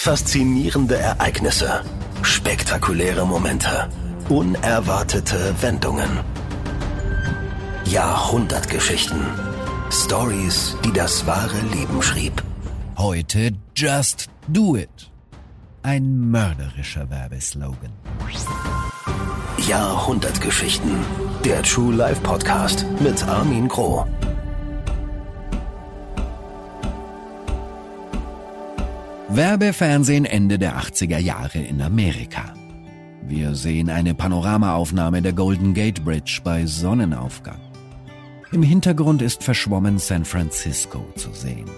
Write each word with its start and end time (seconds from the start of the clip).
Faszinierende 0.00 0.96
Ereignisse, 0.96 1.82
spektakuläre 2.22 3.26
Momente, 3.26 3.88
unerwartete 4.28 5.52
Wendungen. 5.60 6.08
Jahrhundertgeschichten. 7.84 9.20
Stories, 9.90 10.76
die 10.84 10.92
das 10.92 11.26
wahre 11.26 11.60
Leben 11.74 12.00
schrieb. 12.00 12.44
Heute 12.96 13.50
Just 13.74 14.28
Do 14.46 14.76
It. 14.76 15.10
Ein 15.82 16.30
mörderischer 16.30 17.10
Werbeslogan. 17.10 17.92
Jahrhundertgeschichten. 19.66 20.92
Der 21.44 21.62
True 21.64 21.92
Life 21.92 22.20
Podcast 22.22 22.86
mit 23.00 23.22
Armin 23.24 23.66
Groh. 23.66 24.06
Werbefernsehen 29.30 30.24
Ende 30.24 30.58
der 30.58 30.78
80er 30.78 31.18
Jahre 31.18 31.58
in 31.58 31.82
Amerika. 31.82 32.54
Wir 33.20 33.54
sehen 33.54 33.90
eine 33.90 34.14
Panoramaaufnahme 34.14 35.20
der 35.20 35.34
Golden 35.34 35.74
Gate 35.74 36.02
Bridge 36.02 36.40
bei 36.42 36.64
Sonnenaufgang. 36.64 37.60
Im 38.52 38.62
Hintergrund 38.62 39.20
ist 39.20 39.44
verschwommen 39.44 39.98
San 39.98 40.24
Francisco 40.24 41.04
zu 41.14 41.30
sehen. 41.34 41.68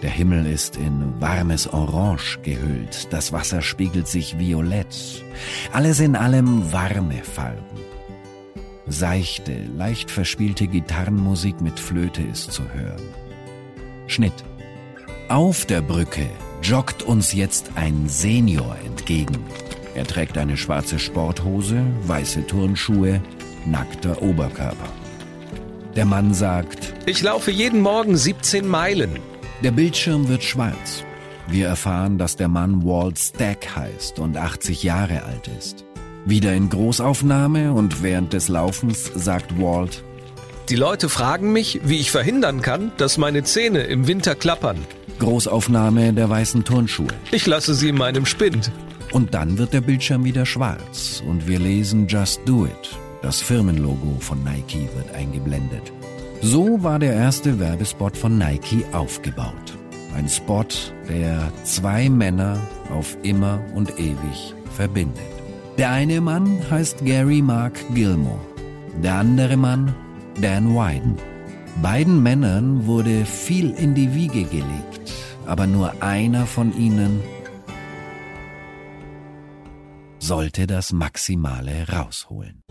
Der 0.00 0.08
Himmel 0.08 0.46
ist 0.46 0.78
in 0.78 1.20
warmes 1.20 1.70
Orange 1.70 2.38
gehüllt, 2.42 3.12
das 3.12 3.32
Wasser 3.32 3.60
spiegelt 3.60 4.08
sich 4.08 4.38
violett. 4.38 5.22
Alles 5.74 6.00
in 6.00 6.16
allem 6.16 6.72
warme 6.72 7.22
Farben. 7.22 7.80
Seichte, 8.86 9.62
leicht 9.76 10.10
verspielte 10.10 10.68
Gitarrenmusik 10.68 11.60
mit 11.60 11.78
Flöte 11.78 12.22
ist 12.22 12.50
zu 12.50 12.62
hören. 12.72 13.02
Schnitt. 14.06 14.42
Auf 15.34 15.66
der 15.66 15.82
Brücke 15.82 16.30
joggt 16.62 17.02
uns 17.02 17.32
jetzt 17.32 17.72
ein 17.74 18.08
Senior 18.08 18.76
entgegen. 18.86 19.36
Er 19.96 20.06
trägt 20.06 20.38
eine 20.38 20.56
schwarze 20.56 21.00
Sporthose, 21.00 21.84
weiße 22.06 22.46
Turnschuhe, 22.46 23.20
nackter 23.66 24.22
Oberkörper. 24.22 24.88
Der 25.96 26.04
Mann 26.04 26.34
sagt, 26.34 26.94
Ich 27.06 27.20
laufe 27.20 27.50
jeden 27.50 27.80
Morgen 27.80 28.16
17 28.16 28.64
Meilen. 28.64 29.18
Der 29.64 29.72
Bildschirm 29.72 30.28
wird 30.28 30.44
schwarz. 30.44 31.02
Wir 31.48 31.66
erfahren, 31.66 32.16
dass 32.16 32.36
der 32.36 32.46
Mann 32.46 32.84
Walt 32.84 33.18
Stack 33.18 33.74
heißt 33.74 34.20
und 34.20 34.36
80 34.36 34.84
Jahre 34.84 35.24
alt 35.24 35.50
ist. 35.58 35.84
Wieder 36.24 36.54
in 36.54 36.68
Großaufnahme 36.68 37.72
und 37.72 38.04
während 38.04 38.34
des 38.34 38.46
Laufens 38.46 39.10
sagt 39.16 39.60
Walt, 39.60 40.04
Die 40.68 40.76
Leute 40.76 41.08
fragen 41.08 41.52
mich, 41.52 41.80
wie 41.82 41.98
ich 41.98 42.12
verhindern 42.12 42.62
kann, 42.62 42.92
dass 42.98 43.18
meine 43.18 43.42
Zähne 43.42 43.80
im 43.80 44.06
Winter 44.06 44.36
klappern. 44.36 44.78
Großaufnahme 45.18 46.12
der 46.12 46.28
weißen 46.28 46.64
Turnschuhe. 46.64 47.08
Ich 47.30 47.46
lasse 47.46 47.74
sie 47.74 47.88
in 47.88 47.96
meinem 47.96 48.26
Spind. 48.26 48.70
Und 49.12 49.34
dann 49.34 49.58
wird 49.58 49.72
der 49.72 49.80
Bildschirm 49.80 50.24
wieder 50.24 50.44
schwarz 50.44 51.22
und 51.26 51.46
wir 51.46 51.58
lesen 51.58 52.08
Just 52.08 52.40
Do 52.46 52.66
It. 52.66 52.98
Das 53.22 53.40
Firmenlogo 53.40 54.16
von 54.20 54.42
Nike 54.42 54.88
wird 54.96 55.14
eingeblendet. 55.14 55.92
So 56.42 56.82
war 56.82 56.98
der 56.98 57.14
erste 57.14 57.58
Werbespot 57.58 58.16
von 58.16 58.36
Nike 58.36 58.84
aufgebaut. 58.92 59.78
Ein 60.14 60.28
Spot, 60.28 60.66
der 61.08 61.52
zwei 61.64 62.08
Männer 62.08 62.58
auf 62.90 63.16
immer 63.22 63.60
und 63.74 63.98
ewig 63.98 64.54
verbindet. 64.76 65.22
Der 65.78 65.90
eine 65.90 66.20
Mann 66.20 66.58
heißt 66.70 67.04
Gary 67.04 67.40
Mark 67.40 67.78
Gilmore, 67.94 68.40
der 69.02 69.14
andere 69.14 69.56
Mann 69.56 69.94
Dan 70.40 70.74
Wyden. 70.74 71.16
Beiden 71.82 72.22
Männern 72.22 72.86
wurde 72.86 73.26
viel 73.26 73.70
in 73.70 73.94
die 73.94 74.14
Wiege 74.14 74.44
gelegt, 74.44 75.12
aber 75.46 75.66
nur 75.66 76.02
einer 76.02 76.46
von 76.46 76.76
ihnen 76.76 77.20
sollte 80.18 80.66
das 80.66 80.92
Maximale 80.92 81.86
rausholen. 81.88 82.62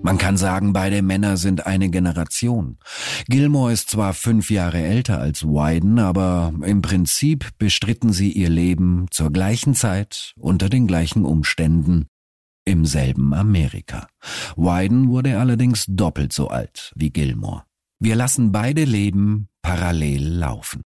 Man 0.00 0.16
kann 0.16 0.36
sagen, 0.36 0.72
beide 0.72 1.02
Männer 1.02 1.36
sind 1.36 1.66
eine 1.66 1.90
Generation. 1.90 2.78
Gilmore 3.26 3.72
ist 3.72 3.90
zwar 3.90 4.14
fünf 4.14 4.50
Jahre 4.50 4.78
älter 4.78 5.20
als 5.20 5.44
Wyden, 5.44 5.98
aber 5.98 6.52
im 6.62 6.82
Prinzip 6.82 7.48
bestritten 7.58 8.12
sie 8.12 8.30
ihr 8.30 8.48
Leben 8.48 9.06
zur 9.10 9.32
gleichen 9.32 9.74
Zeit, 9.74 10.34
unter 10.38 10.68
den 10.68 10.86
gleichen 10.86 11.24
Umständen, 11.24 12.06
im 12.68 12.84
selben 12.84 13.34
Amerika. 13.34 14.06
Wyden 14.56 15.08
wurde 15.08 15.38
allerdings 15.38 15.86
doppelt 15.88 16.32
so 16.32 16.48
alt 16.48 16.92
wie 16.94 17.10
Gilmore. 17.10 17.64
Wir 17.98 18.14
lassen 18.14 18.52
beide 18.52 18.84
Leben 18.84 19.48
parallel 19.62 20.22
laufen. 20.22 20.82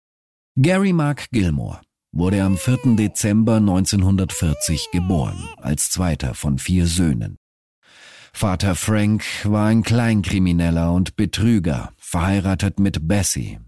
Gary 0.57 0.93
Mark 0.93 1.29
Gilmore 1.31 1.81
wurde 2.13 2.43
am 2.43 2.57
4. 2.57 2.97
Dezember 2.97 3.57
1940 3.57 4.91
geboren, 4.91 5.49
als 5.59 5.91
zweiter 5.91 6.35
von 6.35 6.59
vier 6.59 6.87
Söhnen. 6.87 7.37
Vater 8.33 8.75
Frank 8.75 9.25
war 9.45 9.67
ein 9.67 9.83
Kleinkrimineller 9.83 10.93
und 10.93 11.17
Betrüger, 11.17 11.93
verheiratet 11.97 12.81
mit 12.81 13.07
Bessie. 13.07 13.59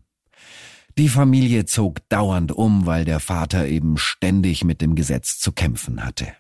Die 0.99 1.09
Familie 1.09 1.65
zog 1.65 2.07
dauernd 2.09 2.53
um, 2.53 2.85
weil 2.85 3.05
der 3.05 3.21
Vater 3.21 3.69
eben 3.69 3.99
ständig 3.99 4.65
mit 4.65 4.81
dem 4.81 4.95
Gesetz 4.95 5.39
zu 5.39 5.53
kämpfen 5.53 6.05
hatte. 6.05 6.33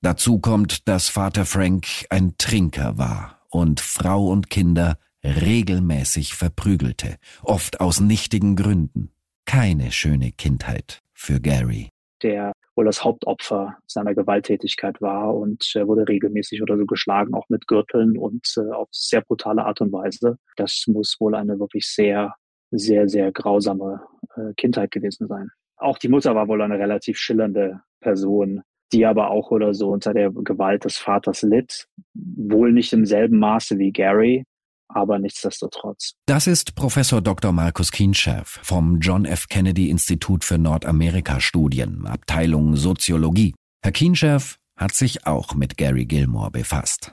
Dazu 0.00 0.38
kommt, 0.38 0.86
dass 0.86 1.08
Vater 1.08 1.44
Frank 1.44 1.86
ein 2.10 2.34
Trinker 2.38 2.98
war 2.98 3.42
und 3.50 3.80
Frau 3.80 4.28
und 4.28 4.48
Kinder 4.48 4.96
regelmäßig 5.24 6.34
verprügelte, 6.34 7.16
oft 7.42 7.80
aus 7.80 8.00
nichtigen 8.00 8.54
Gründen. 8.54 9.10
Keine 9.44 9.90
schöne 9.90 10.30
Kindheit 10.30 11.02
für 11.12 11.40
Gary. 11.40 11.88
Der 12.22 12.52
wohl 12.76 12.84
das 12.84 13.02
Hauptopfer 13.02 13.76
seiner 13.88 14.14
Gewalttätigkeit 14.14 15.02
war 15.02 15.34
und 15.34 15.68
er 15.74 15.88
wurde 15.88 16.06
regelmäßig 16.06 16.62
oder 16.62 16.78
so 16.78 16.86
geschlagen, 16.86 17.34
auch 17.34 17.48
mit 17.48 17.66
Gürteln 17.66 18.16
und 18.16 18.54
äh, 18.56 18.72
auf 18.72 18.88
sehr 18.92 19.22
brutale 19.22 19.64
Art 19.64 19.80
und 19.80 19.92
Weise. 19.92 20.38
Das 20.56 20.84
muss 20.86 21.16
wohl 21.18 21.34
eine 21.34 21.58
wirklich 21.58 21.88
sehr, 21.88 22.34
sehr, 22.70 23.08
sehr 23.08 23.32
grausame 23.32 24.00
äh, 24.36 24.54
Kindheit 24.56 24.92
gewesen 24.92 25.26
sein. 25.26 25.50
Auch 25.76 25.98
die 25.98 26.08
Mutter 26.08 26.36
war 26.36 26.46
wohl 26.46 26.62
eine 26.62 26.78
relativ 26.78 27.18
schillernde 27.18 27.80
Person, 28.00 28.62
die 28.92 29.06
aber 29.06 29.30
auch 29.30 29.50
oder 29.50 29.74
so 29.74 29.90
unter 29.90 30.14
der 30.14 30.30
Gewalt 30.30 30.84
des 30.84 30.96
Vaters 30.96 31.42
litt. 31.42 31.86
Wohl 32.14 32.72
nicht 32.72 32.92
im 32.92 33.06
selben 33.06 33.38
Maße 33.38 33.78
wie 33.78 33.92
Gary, 33.92 34.44
aber 34.88 35.18
nichtsdestotrotz. 35.18 36.14
Das 36.26 36.46
ist 36.46 36.74
Professor 36.74 37.20
Dr. 37.20 37.52
Markus 37.52 37.92
Kienscherf 37.92 38.58
vom 38.62 39.00
John 39.00 39.24
F. 39.24 39.48
Kennedy 39.48 39.90
Institut 39.90 40.44
für 40.44 40.58
Nordamerika-Studien, 40.58 42.06
Abteilung 42.06 42.76
Soziologie. 42.76 43.54
Herr 43.82 43.92
Kienscherf 43.92 44.56
hat 44.76 44.94
sich 44.94 45.26
auch 45.26 45.54
mit 45.54 45.76
Gary 45.76 46.06
Gilmore 46.06 46.50
befasst. 46.50 47.12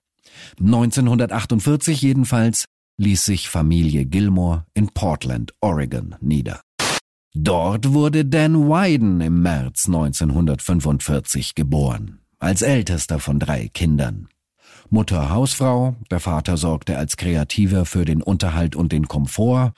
1948 0.60 2.02
jedenfalls 2.02 2.66
ließ 2.98 3.26
sich 3.26 3.50
Familie 3.50 4.06
Gilmore 4.06 4.66
in 4.74 4.90
Portland, 4.90 5.54
Oregon 5.62 6.16
nieder. 6.22 6.62
Dort 7.38 7.92
wurde 7.92 8.24
Dan 8.24 8.70
Wyden 8.70 9.20
im 9.20 9.42
März 9.42 9.88
1945 9.88 11.54
geboren, 11.54 12.20
als 12.40 12.62
ältester 12.62 13.20
von 13.20 13.40
drei 13.40 13.68
Kindern. 13.68 14.30
Mutter 14.90 15.30
Hausfrau, 15.30 15.98
der 16.10 16.22
Vater 16.22 16.56
sorgte 16.56 16.98
als 16.98 17.18
Kreativer 17.18 17.84
für 17.84 18.06
den 18.06 18.22
Unterhalt 18.22 18.78
und 18.78 18.94
den 18.94 19.10
Komfort. 19.10 19.74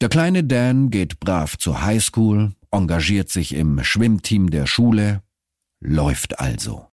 Der 0.00 0.10
kleine 0.10 0.44
Dan 0.44 0.90
geht 0.90 1.18
brav 1.18 1.58
zur 1.58 1.82
Highschool, 1.82 2.52
engagiert 2.70 3.30
sich 3.30 3.56
im 3.56 3.82
Schwimmteam 3.82 4.50
der 4.50 4.66
Schule, 4.66 5.22
läuft 5.80 6.38
also. 6.38 6.86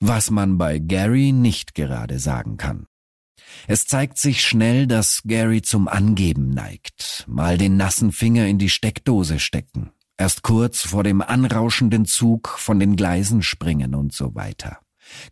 Was 0.00 0.32
man 0.32 0.58
bei 0.58 0.80
Gary 0.80 1.30
nicht 1.30 1.76
gerade 1.76 2.18
sagen 2.18 2.56
kann. 2.56 2.86
Es 3.66 3.86
zeigt 3.86 4.18
sich 4.18 4.42
schnell, 4.42 4.86
dass 4.86 5.22
Gary 5.24 5.62
zum 5.62 5.88
Angeben 5.88 6.50
neigt, 6.50 7.24
mal 7.28 7.58
den 7.58 7.76
nassen 7.76 8.12
Finger 8.12 8.46
in 8.46 8.58
die 8.58 8.68
Steckdose 8.68 9.38
stecken, 9.38 9.90
erst 10.16 10.42
kurz 10.42 10.82
vor 10.82 11.04
dem 11.04 11.20
anrauschenden 11.22 12.06
Zug 12.06 12.48
von 12.48 12.80
den 12.80 12.96
Gleisen 12.96 13.42
springen 13.42 13.94
und 13.94 14.12
so 14.12 14.34
weiter. 14.34 14.78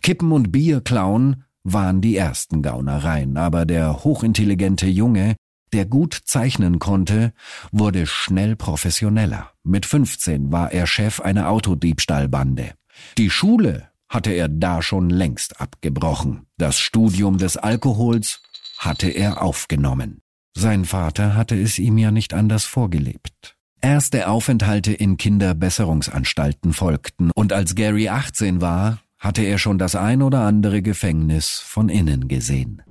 Kippen 0.03 0.33
und 0.33 0.53
Bier 0.53 0.81
klauen 0.81 1.45
waren 1.63 2.01
die 2.01 2.17
ersten 2.17 2.63
Gaunereien, 2.63 3.37
aber 3.37 3.67
der 3.67 4.05
hochintelligente 4.05 4.87
Junge, 4.87 5.35
der 5.73 5.85
gut 5.85 6.15
zeichnen 6.25 6.79
konnte, 6.79 7.33
wurde 7.73 8.07
schnell 8.07 8.55
professioneller. 8.55 9.51
Mit 9.65 9.85
15 9.85 10.53
war 10.53 10.73
er 10.73 10.87
Chef 10.87 11.21
einer 11.21 11.49
Autodiebstahlbande. 11.51 12.75
Die 13.19 13.31
Schule 13.31 13.89
hatte 14.09 14.33
er 14.33 14.49
da 14.49 14.83
schon 14.83 15.11
längst 15.11 15.61
abgebrochen. 15.61 16.47
Das 16.57 16.79
Studium 16.79 17.39
des 17.39 17.57
Alkohols 17.57 18.43
hatte 18.79 19.09
er 19.09 19.43
aufgenommen. 19.43 20.21
Sein 20.57 20.85
Vater 20.85 21.35
hatte 21.35 21.61
es 21.61 21.79
ihm 21.79 21.99
ja 21.99 22.11
nicht 22.11 22.33
anders 22.33 22.65
vorgelebt. 22.65 23.57
Erste 23.83 24.29
Aufenthalte 24.29 24.93
in 24.93 25.17
Kinderbesserungsanstalten 25.17 26.73
folgten, 26.73 27.31
und 27.35 27.53
als 27.53 27.75
Gary 27.75 28.09
18 28.09 28.61
war, 28.61 29.01
hatte 29.19 29.43
er 29.43 29.59
schon 29.59 29.79
das 29.79 29.95
ein 29.95 30.23
oder 30.23 30.41
andere 30.41 30.83
Gefängnis 30.83 31.59
von 31.65 31.89
innen 31.89 32.29
gesehen. 32.29 32.83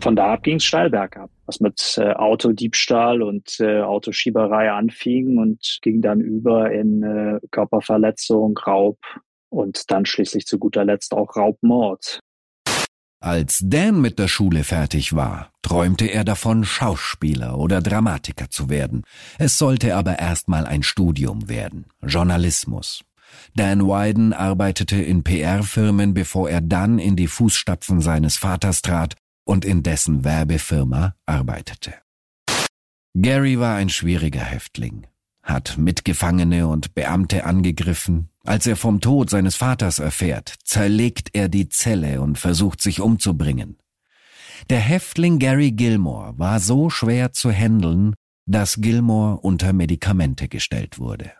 Von 0.00 0.16
da 0.16 0.34
ab 0.34 0.42
ging 0.42 0.56
es 0.56 0.64
steil 0.64 0.90
bergab. 0.90 1.30
Was 1.46 1.60
mit 1.60 1.96
äh, 1.98 2.12
Autodiebstahl 2.12 3.22
und 3.22 3.58
äh, 3.60 3.80
Autoschieberei 3.80 4.70
anfing 4.70 5.38
und 5.38 5.78
ging 5.82 6.02
dann 6.02 6.20
über 6.20 6.70
in 6.72 7.02
äh, 7.02 7.40
Körperverletzung, 7.50 8.58
Raub 8.58 8.98
und 9.48 9.90
dann 9.90 10.06
schließlich 10.06 10.46
zu 10.46 10.58
guter 10.58 10.84
Letzt 10.84 11.14
auch 11.14 11.36
Raubmord. 11.36 12.20
Als 13.20 13.60
Dan 13.64 14.00
mit 14.00 14.18
der 14.18 14.28
Schule 14.28 14.62
fertig 14.62 15.16
war, 15.16 15.50
träumte 15.62 16.06
er 16.06 16.22
davon, 16.22 16.64
Schauspieler 16.64 17.58
oder 17.58 17.80
Dramatiker 17.80 18.50
zu 18.50 18.68
werden. 18.68 19.02
Es 19.38 19.58
sollte 19.58 19.96
aber 19.96 20.18
erstmal 20.18 20.66
ein 20.66 20.82
Studium 20.82 21.48
werden, 21.48 21.86
Journalismus. 22.02 23.02
Dan 23.54 23.86
Wyden 23.86 24.32
arbeitete 24.32 24.96
in 24.96 25.24
PR-Firmen, 25.24 26.14
bevor 26.14 26.50
er 26.50 26.60
dann 26.60 26.98
in 26.98 27.16
die 27.16 27.26
Fußstapfen 27.26 28.00
seines 28.00 28.36
Vaters 28.36 28.82
trat 28.82 29.14
und 29.46 29.64
in 29.64 29.82
dessen 29.82 30.24
Werbefirma 30.24 31.14
arbeitete. 31.24 31.94
Gary 33.14 33.58
war 33.58 33.76
ein 33.76 33.88
schwieriger 33.88 34.44
Häftling, 34.44 35.06
hat 35.42 35.78
Mitgefangene 35.78 36.68
und 36.68 36.94
Beamte 36.94 37.44
angegriffen. 37.44 38.28
Als 38.44 38.66
er 38.66 38.76
vom 38.76 39.00
Tod 39.00 39.30
seines 39.30 39.56
Vaters 39.56 40.00
erfährt, 40.00 40.54
zerlegt 40.64 41.30
er 41.32 41.48
die 41.48 41.68
Zelle 41.68 42.20
und 42.20 42.38
versucht 42.38 42.82
sich 42.82 43.00
umzubringen. 43.00 43.78
Der 44.68 44.80
Häftling 44.80 45.38
Gary 45.38 45.72
Gilmore 45.72 46.38
war 46.38 46.60
so 46.60 46.90
schwer 46.90 47.32
zu 47.32 47.50
handeln, 47.50 48.14
dass 48.46 48.80
Gilmore 48.80 49.38
unter 49.38 49.72
Medikamente 49.72 50.48
gestellt 50.48 50.98
wurde. 50.98 51.32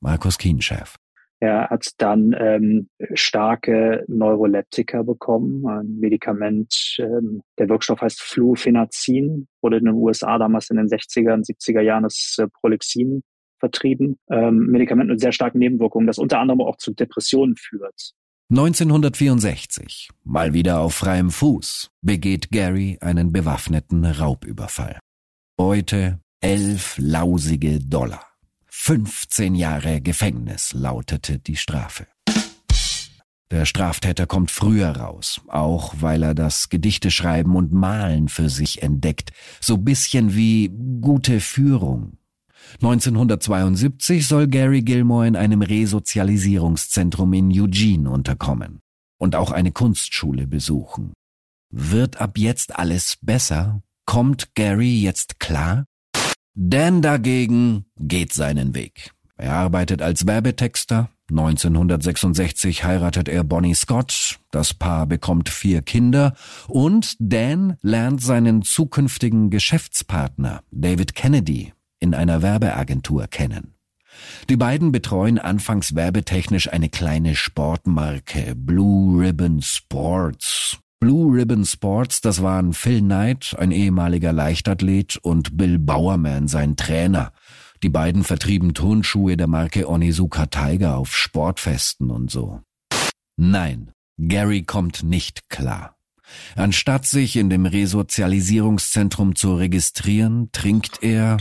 Markus 0.00 0.38
Kienschärf. 0.38 0.96
Er 1.40 1.70
hat 1.70 1.86
dann 1.98 2.34
ähm, 2.36 2.88
starke 3.14 4.04
Neuroleptika 4.08 5.02
bekommen, 5.02 5.66
ein 5.68 5.98
Medikament, 6.00 6.96
ähm, 6.98 7.42
der 7.58 7.68
Wirkstoff 7.68 8.00
heißt 8.00 8.20
Flufenazin, 8.20 9.46
wurde 9.62 9.76
in 9.76 9.84
den 9.84 9.94
USA 9.94 10.38
damals 10.38 10.70
in 10.70 10.78
den 10.78 10.88
60er 10.88 11.34
und 11.34 11.46
70er 11.46 11.80
Jahren 11.80 12.02
das 12.02 12.36
äh, 12.38 12.48
Prolixin 12.60 13.22
vertrieben. 13.60 14.18
Ähm, 14.30 14.66
Medikament 14.66 15.10
mit 15.10 15.20
sehr 15.20 15.32
starken 15.32 15.58
Nebenwirkungen, 15.58 16.06
das 16.08 16.18
unter 16.18 16.40
anderem 16.40 16.60
auch 16.60 16.76
zu 16.76 16.92
Depressionen 16.92 17.56
führt. 17.56 18.12
1964, 18.50 20.08
mal 20.24 20.54
wieder 20.54 20.80
auf 20.80 20.94
freiem 20.94 21.30
Fuß, 21.30 21.90
begeht 22.00 22.50
Gary 22.50 22.96
einen 23.00 23.30
bewaffneten 23.30 24.04
Raubüberfall. 24.04 24.98
Beute 25.56 26.20
elf 26.40 26.96
lausige 26.98 27.78
Dollar. 27.78 28.27
15 28.80 29.54
Jahre 29.54 30.00
Gefängnis 30.00 30.72
lautete 30.72 31.38
die 31.38 31.56
Strafe. 31.56 32.06
Der 33.50 33.66
Straftäter 33.66 34.26
kommt 34.26 34.50
früher 34.50 34.88
raus, 34.88 35.42
auch 35.48 35.96
weil 36.00 36.22
er 36.22 36.34
das 36.34 36.70
Gedichteschreiben 36.70 37.54
und 37.54 37.70
Malen 37.70 38.28
für 38.28 38.48
sich 38.48 38.82
entdeckt, 38.82 39.32
so 39.60 39.76
bisschen 39.76 40.34
wie 40.34 40.70
gute 41.02 41.40
Führung. 41.40 42.16
1972 42.76 44.26
soll 44.26 44.46
Gary 44.46 44.80
Gilmore 44.80 45.26
in 45.26 45.36
einem 45.36 45.60
Resozialisierungszentrum 45.60 47.32
in 47.34 47.50
Eugene 47.52 48.08
unterkommen 48.08 48.80
und 49.18 49.36
auch 49.36 49.50
eine 49.50 49.72
Kunstschule 49.72 50.46
besuchen. 50.46 51.12
Wird 51.70 52.22
ab 52.22 52.38
jetzt 52.38 52.78
alles 52.78 53.18
besser? 53.20 53.82
Kommt 54.06 54.54
Gary 54.54 55.02
jetzt 55.02 55.40
klar? 55.40 55.84
Dan 56.60 57.02
dagegen 57.02 57.84
geht 58.00 58.32
seinen 58.32 58.74
Weg. 58.74 59.12
Er 59.36 59.52
arbeitet 59.52 60.02
als 60.02 60.26
Werbetexter. 60.26 61.08
1966 61.30 62.82
heiratet 62.82 63.28
er 63.28 63.44
Bonnie 63.44 63.76
Scott. 63.76 64.40
Das 64.50 64.74
Paar 64.74 65.06
bekommt 65.06 65.50
vier 65.50 65.82
Kinder. 65.82 66.34
Und 66.66 67.14
Dan 67.20 67.76
lernt 67.80 68.20
seinen 68.22 68.62
zukünftigen 68.62 69.50
Geschäftspartner 69.50 70.64
David 70.72 71.14
Kennedy 71.14 71.74
in 72.00 72.12
einer 72.12 72.42
Werbeagentur 72.42 73.28
kennen. 73.28 73.74
Die 74.48 74.56
beiden 74.56 74.90
betreuen 74.90 75.38
anfangs 75.38 75.94
werbetechnisch 75.94 76.72
eine 76.72 76.88
kleine 76.88 77.36
Sportmarke 77.36 78.56
Blue 78.56 79.20
Ribbon 79.24 79.62
Sports. 79.62 80.80
Blue 81.00 81.32
Ribbon 81.32 81.64
Sports, 81.64 82.20
das 82.20 82.42
waren 82.42 82.72
Phil 82.72 83.00
Knight, 83.00 83.54
ein 83.56 83.70
ehemaliger 83.70 84.32
Leichtathlet, 84.32 85.16
und 85.16 85.56
Bill 85.56 85.78
Bowerman, 85.78 86.48
sein 86.48 86.76
Trainer. 86.76 87.32
Die 87.84 87.88
beiden 87.88 88.24
vertrieben 88.24 88.74
Turnschuhe 88.74 89.36
der 89.36 89.46
Marke 89.46 89.88
Onizuka 89.88 90.46
Tiger 90.46 90.96
auf 90.96 91.16
Sportfesten 91.16 92.10
und 92.10 92.32
so. 92.32 92.62
Nein, 93.36 93.92
Gary 94.18 94.64
kommt 94.64 95.04
nicht 95.04 95.48
klar. 95.48 95.96
Anstatt 96.56 97.06
sich 97.06 97.36
in 97.36 97.48
dem 97.48 97.64
Resozialisierungszentrum 97.66 99.36
zu 99.36 99.54
registrieren, 99.54 100.50
trinkt 100.50 101.02
er 101.02 101.36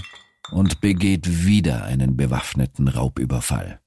und 0.52 0.82
begeht 0.82 1.46
wieder 1.46 1.84
einen 1.84 2.16
bewaffneten 2.16 2.88
Raubüberfall. 2.88 3.80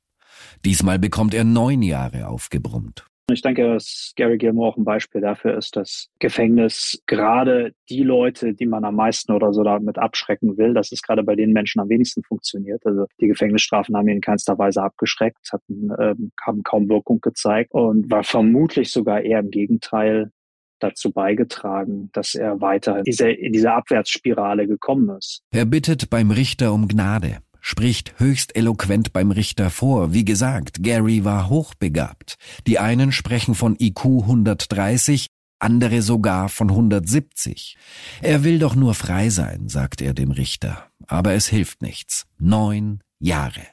Diesmal 0.65 0.99
bekommt 0.99 1.33
er 1.33 1.45
neun 1.45 1.83
Jahre 1.83 2.27
aufgebrummt. 2.27 3.07
Ich 3.33 3.43
denke, 3.43 3.75
dass 3.75 4.13
Gary 4.17 4.39
Gilmore 4.39 4.71
auch 4.71 4.77
ein 4.77 4.85
Beispiel 4.85 5.21
dafür 5.21 5.57
ist, 5.57 5.77
dass 5.77 6.09
Gefängnis 6.19 7.03
gerade 7.07 7.73
die 7.89 8.03
Leute, 8.03 8.55
die 8.55 8.67
man 8.67 8.85
am 8.85 8.97
meisten 8.97 9.33
oder 9.33 9.53
so 9.53 9.63
damit 9.63 9.99
abschrecken 9.99 10.57
will, 10.57 10.75
dass 10.75 10.93
es 10.93 11.03
gerade 11.03 11.23
bei 11.23 11.37
den 11.37 11.53
Menschen 11.53 11.81
am 11.81 11.89
wenigsten 11.89 12.23
funktioniert. 12.23 12.85
Also 12.87 13.07
die 13.21 13.29
Gefängnisstrafen 13.29 13.97
haben 13.97 14.09
ihn 14.09 14.17
in 14.17 14.21
keinster 14.21 14.59
Weise 14.59 14.83
abgeschreckt, 14.83 15.53
hatten, 15.53 15.91
ähm, 15.99 16.33
haben 16.45 16.63
kaum 16.63 16.89
Wirkung 16.89 17.21
gezeigt 17.21 17.73
und 17.73 18.11
war 18.11 18.25
vermutlich 18.25 18.91
sogar 18.91 19.23
eher 19.23 19.41
im 19.41 19.51
Gegenteil 19.51 20.31
dazu 20.79 21.13
beigetragen, 21.13 22.11
dass 22.13 22.35
er 22.35 22.61
weiter 22.61 22.99
in 22.99 23.05
diese, 23.05 23.31
in 23.31 23.53
diese 23.53 23.73
Abwärtsspirale 23.73 24.67
gekommen 24.67 25.17
ist. 25.19 25.43
Er 25.53 25.67
bittet 25.67 26.11
beim 26.11 26.31
Richter 26.31 26.73
um 26.73 26.89
Gnade 26.89 27.39
spricht 27.61 28.19
höchst 28.19 28.57
eloquent 28.57 29.13
beim 29.13 29.31
Richter 29.31 29.71
vor. 29.71 30.13
Wie 30.13 30.25
gesagt, 30.25 30.83
Gary 30.83 31.25
war 31.25 31.49
hochbegabt. 31.49 32.37
Die 32.67 32.79
einen 32.79 33.13
sprechen 33.13 33.55
von 33.55 33.77
IQ 33.79 34.05
130, 34.23 35.27
andere 35.59 36.03
sogar 36.03 36.49
von 36.49 36.71
170. 36.71 37.77
Er 38.23 38.45
will 38.45 38.59
doch 38.59 38.75
nur 38.75 38.95
frei 38.95 39.31
sein, 39.31 39.69
sagt 39.69 40.01
er 40.01 40.15
dem 40.15 40.31
Richter. 40.31 40.89
Aber 41.07 41.35
es 41.35 41.49
hilft 41.49 41.83
nichts. 41.83 42.27
Neun 42.39 43.01
Jahre. 43.19 43.67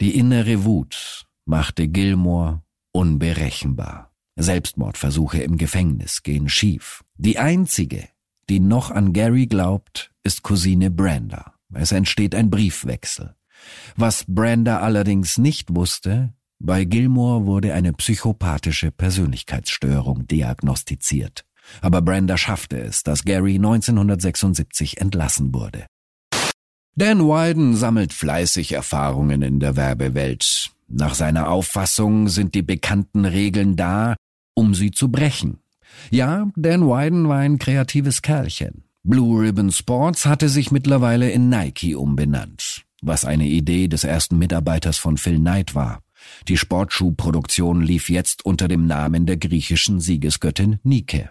Die 0.00 0.16
innere 0.18 0.64
Wut 0.64 1.24
machte 1.46 1.88
Gilmore 1.88 2.62
unberechenbar. 2.92 4.10
Selbstmordversuche 4.36 5.42
im 5.42 5.56
Gefängnis 5.56 6.22
gehen 6.22 6.48
schief. 6.48 7.04
Die 7.16 7.38
einzige, 7.38 8.08
die 8.48 8.60
noch 8.60 8.90
an 8.90 9.12
Gary 9.12 9.46
glaubt, 9.46 10.12
ist 10.24 10.42
Cousine 10.42 10.90
Brenda. 10.90 11.53
Es 11.74 11.92
entsteht 11.92 12.34
ein 12.34 12.50
Briefwechsel. 12.50 13.34
Was 13.96 14.24
Brenda 14.26 14.80
allerdings 14.80 15.38
nicht 15.38 15.74
wusste, 15.74 16.32
bei 16.58 16.84
Gilmore 16.84 17.46
wurde 17.46 17.74
eine 17.74 17.92
psychopathische 17.92 18.90
Persönlichkeitsstörung 18.90 20.26
diagnostiziert. 20.26 21.44
Aber 21.80 22.02
Brenda 22.02 22.36
schaffte 22.36 22.78
es, 22.78 23.02
dass 23.02 23.24
Gary 23.24 23.56
1976 23.56 25.00
entlassen 25.00 25.54
wurde. 25.54 25.86
Dan 26.96 27.20
Wyden 27.20 27.74
sammelt 27.74 28.12
fleißig 28.12 28.72
Erfahrungen 28.72 29.42
in 29.42 29.58
der 29.60 29.76
Werbewelt. 29.76 30.70
Nach 30.86 31.14
seiner 31.14 31.48
Auffassung 31.48 32.28
sind 32.28 32.54
die 32.54 32.62
bekannten 32.62 33.24
Regeln 33.24 33.74
da, 33.74 34.14
um 34.54 34.74
sie 34.74 34.90
zu 34.90 35.10
brechen. 35.10 35.58
Ja, 36.10 36.50
Dan 36.54 36.82
Wyden 36.82 37.28
war 37.28 37.38
ein 37.38 37.58
kreatives 37.58 38.22
Kerlchen. 38.22 38.84
Blue 39.06 39.38
Ribbon 39.38 39.70
Sports 39.70 40.24
hatte 40.24 40.48
sich 40.48 40.70
mittlerweile 40.70 41.30
in 41.30 41.50
Nike 41.50 41.94
umbenannt, 41.94 42.86
was 43.02 43.26
eine 43.26 43.44
Idee 43.44 43.86
des 43.86 44.02
ersten 44.02 44.38
Mitarbeiters 44.38 44.96
von 44.96 45.18
Phil 45.18 45.36
Knight 45.36 45.74
war. 45.74 46.00
Die 46.48 46.56
Sportschuhproduktion 46.56 47.82
lief 47.82 48.08
jetzt 48.08 48.46
unter 48.46 48.66
dem 48.66 48.86
Namen 48.86 49.26
der 49.26 49.36
griechischen 49.36 50.00
Siegesgöttin 50.00 50.78
Nike. 50.84 51.28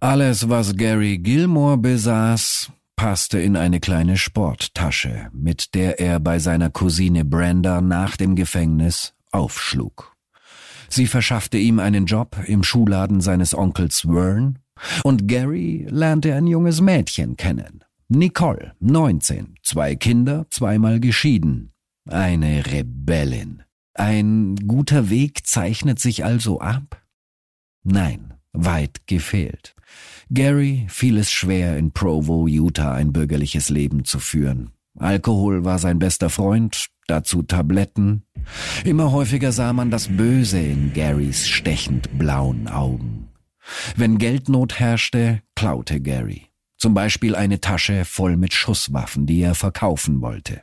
Alles, 0.00 0.48
was 0.48 0.76
Gary 0.76 1.18
Gilmore 1.18 1.76
besaß, 1.76 2.72
passte 2.96 3.38
in 3.38 3.58
eine 3.58 3.80
kleine 3.80 4.16
Sporttasche, 4.16 5.28
mit 5.34 5.74
der 5.74 6.00
er 6.00 6.20
bei 6.20 6.38
seiner 6.38 6.70
Cousine 6.70 7.26
Brenda 7.26 7.82
nach 7.82 8.16
dem 8.16 8.34
Gefängnis 8.34 9.12
aufschlug. 9.30 10.16
Sie 10.88 11.06
verschaffte 11.06 11.58
ihm 11.58 11.80
einen 11.80 12.06
Job 12.06 12.38
im 12.46 12.62
Schuhladen 12.62 13.20
seines 13.20 13.54
Onkels 13.54 14.06
Vern 14.06 14.58
und 15.02 15.28
Gary 15.28 15.86
lernte 15.88 16.34
ein 16.34 16.46
junges 16.46 16.80
Mädchen 16.80 17.36
kennen. 17.36 17.84
Nicole, 18.08 18.74
19, 18.80 19.56
zwei 19.62 19.96
Kinder, 19.96 20.46
zweimal 20.50 21.00
geschieden. 21.00 21.72
Eine 22.08 22.66
Rebellin. 22.66 23.62
Ein 23.94 24.56
guter 24.66 25.08
Weg 25.08 25.46
zeichnet 25.46 25.98
sich 25.98 26.24
also 26.24 26.60
ab? 26.60 27.02
Nein, 27.82 28.34
weit 28.52 29.06
gefehlt. 29.06 29.74
Gary 30.30 30.86
fiel 30.88 31.18
es 31.18 31.30
schwer, 31.30 31.76
in 31.78 31.92
Provo, 31.92 32.46
Utah 32.46 32.92
ein 32.92 33.12
bürgerliches 33.12 33.70
Leben 33.70 34.04
zu 34.04 34.18
führen. 34.18 34.70
Alkohol 34.98 35.64
war 35.64 35.78
sein 35.78 35.98
bester 35.98 36.30
Freund, 36.30 36.86
dazu 37.06 37.42
Tabletten. 37.42 38.22
Immer 38.84 39.12
häufiger 39.12 39.52
sah 39.52 39.72
man 39.72 39.90
das 39.90 40.08
Böse 40.08 40.60
in 40.60 40.92
Garys 40.92 41.48
stechend 41.48 42.18
blauen 42.18 42.68
Augen. 42.68 43.23
Wenn 43.96 44.18
Geldnot 44.18 44.78
herrschte, 44.78 45.42
klaute 45.54 46.00
Gary. 46.00 46.46
Zum 46.76 46.94
Beispiel 46.94 47.34
eine 47.34 47.60
Tasche 47.60 48.04
voll 48.04 48.36
mit 48.36 48.52
Schusswaffen, 48.52 49.26
die 49.26 49.40
er 49.40 49.54
verkaufen 49.54 50.20
wollte. 50.20 50.62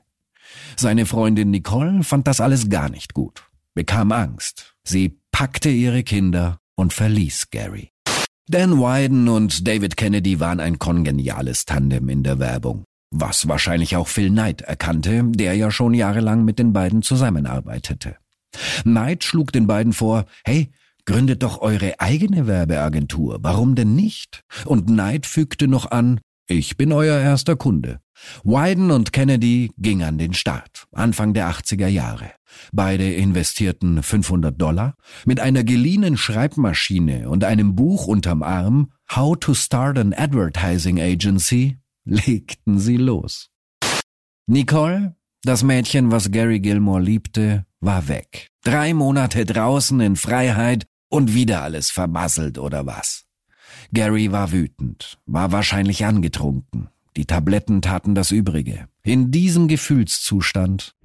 Seine 0.76 1.06
Freundin 1.06 1.50
Nicole 1.50 2.04
fand 2.04 2.28
das 2.28 2.42
alles 2.42 2.70
gar 2.70 2.90
nicht 2.90 3.14
gut, 3.14 3.44
bekam 3.74 4.12
Angst. 4.12 4.76
Sie 4.84 5.20
packte 5.32 5.70
ihre 5.70 6.04
Kinder 6.04 6.60
und 6.76 6.94
verließ 6.94 7.50
Gary. 7.52 7.92
Dan 8.48 8.80
Wyden 8.80 9.30
und 9.30 9.68
David 9.68 9.96
Kennedy 9.96 10.40
waren 10.40 10.60
ein 10.60 10.78
kongeniales 10.78 11.66
Tandem 11.66 12.10
in 12.10 12.24
der 12.24 12.40
Werbung, 12.40 12.84
was 13.10 13.48
wahrscheinlich 13.48 13.96
auch 13.96 14.08
Phil 14.08 14.30
Knight 14.30 14.62
erkannte, 14.62 15.24
der 15.26 15.56
ja 15.56 15.72
schon 15.72 15.94
jahrelang 15.94 16.44
mit 16.44 16.60
den 16.60 16.74
beiden 16.74 17.02
zusammenarbeitete. 17.02 18.18
Knight 18.84 19.24
schlug 19.24 19.54
den 19.54 19.68
beiden 19.68 19.94
vor, 19.94 20.26
hey, 20.44 20.72
gründet 21.12 21.44
doch 21.44 21.60
eure 21.60 22.00
eigene 22.00 22.48
Werbeagentur, 22.48 23.40
warum 23.42 23.76
denn 23.76 23.96
nicht? 23.96 24.44
Und 24.64 24.88
Knight 24.88 25.26
fügte 25.26 25.68
noch 25.68 25.92
an, 25.92 26.22
ich 26.48 26.78
bin 26.78 26.94
euer 26.94 27.20
erster 27.20 27.58
Kunde. 27.58 28.00
Wyden 28.46 28.92
und 28.92 29.12
Kennedy 29.12 29.72
gingen 29.78 30.04
an 30.04 30.18
den 30.18 30.34
Start, 30.34 30.86
Anfang 30.94 31.34
der 31.34 31.50
80er 31.50 31.88
Jahre. 31.88 32.32
Beide 32.72 33.14
investierten 33.14 34.04
500 34.04 34.60
Dollar. 34.62 34.96
Mit 35.26 35.42
einer 35.42 35.66
geliehenen 35.66 36.16
Schreibmaschine 36.16 37.30
und 37.30 37.44
einem 37.44 37.76
Buch 37.76 38.08
unterm 38.08 38.42
Arm, 38.42 38.94
How 39.14 39.38
to 39.38 39.54
Start 39.54 39.98
an 39.98 40.14
Advertising 40.14 41.02
Agency, 41.02 41.78
legten 42.06 42.80
sie 42.80 42.98
los. 42.98 43.50
Nicole, 44.48 45.16
das 45.44 45.64
Mädchen, 45.64 46.10
was 46.12 46.32
Gary 46.32 46.62
Gilmore 46.62 47.02
liebte, 47.02 47.66
war 47.82 48.08
weg. 48.08 48.48
Drei 48.64 48.94
Monate 48.94 49.44
draußen 49.44 50.00
in 50.00 50.16
Freiheit 50.16 50.86
und 51.12 51.34
wieder 51.34 51.62
alles 51.62 51.92
vermasselt 51.92 52.58
oder 52.58 52.86
was. 52.86 53.26
Gary 53.94 54.32
war 54.32 54.52
wütend, 54.52 55.20
war 55.26 55.52
wahrscheinlich 55.52 56.06
angetrunken. 56.06 56.90
Die 57.18 57.26
Tabletten 57.26 57.82
taten 57.82 58.16
das 58.16 58.32
Übrige. 58.32 58.88
In 59.04 59.30
diesem 59.30 59.68
Gefühlszustand 59.68 60.96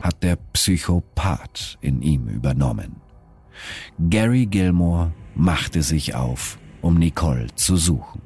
hat 0.00 0.22
der 0.22 0.36
Psychopath 0.36 1.78
in 1.82 2.00
ihm 2.00 2.28
übernommen. 2.28 2.96
Gary 4.08 4.46
Gilmore 4.46 5.12
machte 5.34 5.82
sich 5.82 6.14
auf, 6.14 6.58
um 6.80 6.94
Nicole 6.94 7.54
zu 7.56 7.76
suchen. 7.76 8.22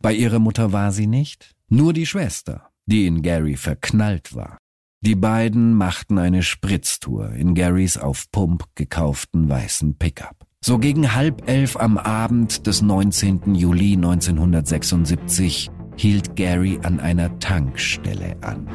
Bei 0.00 0.14
ihrer 0.14 0.38
Mutter 0.38 0.72
war 0.72 0.90
sie 0.90 1.06
nicht, 1.06 1.54
nur 1.68 1.92
die 1.92 2.06
Schwester, 2.06 2.70
die 2.88 3.06
in 3.06 3.22
Gary 3.22 3.56
verknallt 3.56 4.34
war. 4.34 4.58
Die 5.00 5.14
beiden 5.14 5.74
machten 5.74 6.18
eine 6.18 6.42
Spritztour 6.42 7.30
in 7.30 7.54
Garys 7.54 7.98
auf 7.98 8.30
Pump 8.32 8.64
gekauften 8.74 9.48
weißen 9.48 9.96
Pickup. 9.96 10.46
So 10.64 10.78
gegen 10.78 11.14
halb 11.14 11.48
elf 11.48 11.76
am 11.76 11.98
Abend 11.98 12.66
des 12.66 12.82
19. 12.82 13.54
Juli 13.54 13.92
1976 13.92 15.70
hielt 15.96 16.34
Gary 16.34 16.80
an 16.82 16.98
einer 16.98 17.38
Tankstelle 17.38 18.36
an. 18.40 18.66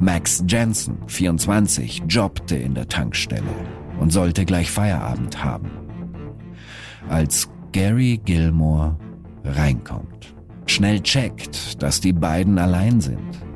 Max 0.00 0.42
Jensen, 0.48 0.98
24, 1.06 2.02
jobbte 2.08 2.56
in 2.56 2.74
der 2.74 2.88
Tankstelle 2.88 3.54
und 4.00 4.10
sollte 4.10 4.44
gleich 4.44 4.70
Feierabend 4.70 5.44
haben. 5.44 5.70
Als 7.08 7.48
Gary 7.72 8.20
Gilmore 8.24 8.98
reinkommt, 9.44 10.34
schnell 10.66 11.00
checkt, 11.00 11.80
dass 11.82 12.00
die 12.00 12.12
beiden 12.12 12.58
allein 12.58 13.00
sind 13.00 13.49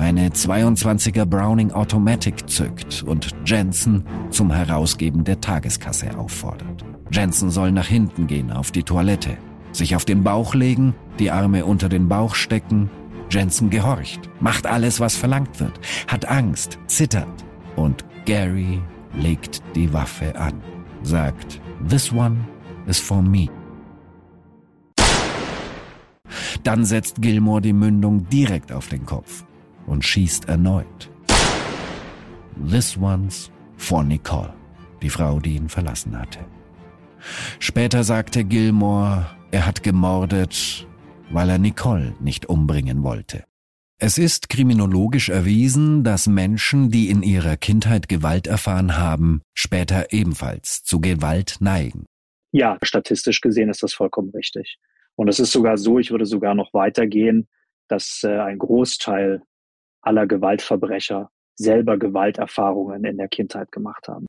eine 0.00 0.30
22er 0.30 1.26
Browning 1.26 1.72
Automatic 1.72 2.48
zückt 2.48 3.02
und 3.02 3.34
Jensen 3.44 4.04
zum 4.30 4.50
Herausgeben 4.50 5.24
der 5.24 5.42
Tageskasse 5.42 6.16
auffordert. 6.18 6.84
Jensen 7.12 7.50
soll 7.50 7.70
nach 7.70 7.86
hinten 7.86 8.26
gehen 8.26 8.50
auf 8.50 8.70
die 8.70 8.82
Toilette, 8.82 9.36
sich 9.72 9.94
auf 9.94 10.06
den 10.06 10.24
Bauch 10.24 10.54
legen, 10.54 10.94
die 11.18 11.30
Arme 11.30 11.66
unter 11.66 11.90
den 11.90 12.08
Bauch 12.08 12.34
stecken. 12.34 12.88
Jensen 13.30 13.68
gehorcht, 13.68 14.30
macht 14.40 14.66
alles, 14.66 15.00
was 15.00 15.16
verlangt 15.16 15.60
wird, 15.60 15.78
hat 16.08 16.26
Angst, 16.26 16.78
zittert 16.86 17.44
und 17.76 18.04
Gary 18.24 18.80
legt 19.14 19.62
die 19.74 19.92
Waffe 19.92 20.34
an, 20.34 20.62
sagt, 21.02 21.60
This 21.88 22.10
one 22.10 22.38
is 22.86 22.98
for 22.98 23.20
me. 23.20 23.48
Dann 26.62 26.86
setzt 26.86 27.20
Gilmore 27.20 27.60
die 27.60 27.72
Mündung 27.74 28.28
direkt 28.28 28.72
auf 28.72 28.88
den 28.88 29.04
Kopf 29.04 29.44
und 29.86 30.04
schießt 30.04 30.48
erneut. 30.48 31.10
This 32.68 32.96
one's 32.96 33.50
for 33.76 34.02
Nicole, 34.04 34.52
die 35.02 35.10
Frau, 35.10 35.40
die 35.40 35.56
ihn 35.56 35.68
verlassen 35.68 36.18
hatte. 36.18 36.40
Später 37.58 38.04
sagte 38.04 38.44
Gilmore, 38.44 39.26
er 39.50 39.66
hat 39.66 39.82
gemordet, 39.82 40.86
weil 41.30 41.50
er 41.50 41.58
Nicole 41.58 42.14
nicht 42.20 42.46
umbringen 42.46 43.02
wollte. 43.02 43.44
Es 44.02 44.16
ist 44.16 44.48
kriminologisch 44.48 45.28
erwiesen, 45.28 46.04
dass 46.04 46.26
Menschen, 46.26 46.90
die 46.90 47.10
in 47.10 47.22
ihrer 47.22 47.58
Kindheit 47.58 48.08
Gewalt 48.08 48.46
erfahren 48.46 48.96
haben, 48.96 49.42
später 49.52 50.12
ebenfalls 50.12 50.82
zu 50.82 51.00
Gewalt 51.00 51.56
neigen. 51.60 52.06
Ja, 52.50 52.78
statistisch 52.82 53.42
gesehen 53.42 53.68
ist 53.68 53.82
das 53.82 53.92
vollkommen 53.92 54.30
richtig. 54.30 54.78
Und 55.16 55.28
es 55.28 55.38
ist 55.38 55.52
sogar 55.52 55.76
so, 55.76 55.98
ich 55.98 56.10
würde 56.10 56.24
sogar 56.24 56.54
noch 56.54 56.72
weitergehen, 56.72 57.46
dass 57.88 58.22
äh, 58.24 58.38
ein 58.38 58.58
Großteil 58.58 59.42
aller 60.02 60.26
Gewaltverbrecher 60.26 61.30
selber 61.56 61.98
Gewalterfahrungen 61.98 63.04
in 63.04 63.18
der 63.18 63.28
Kindheit 63.28 63.70
gemacht 63.70 64.08
haben. 64.08 64.26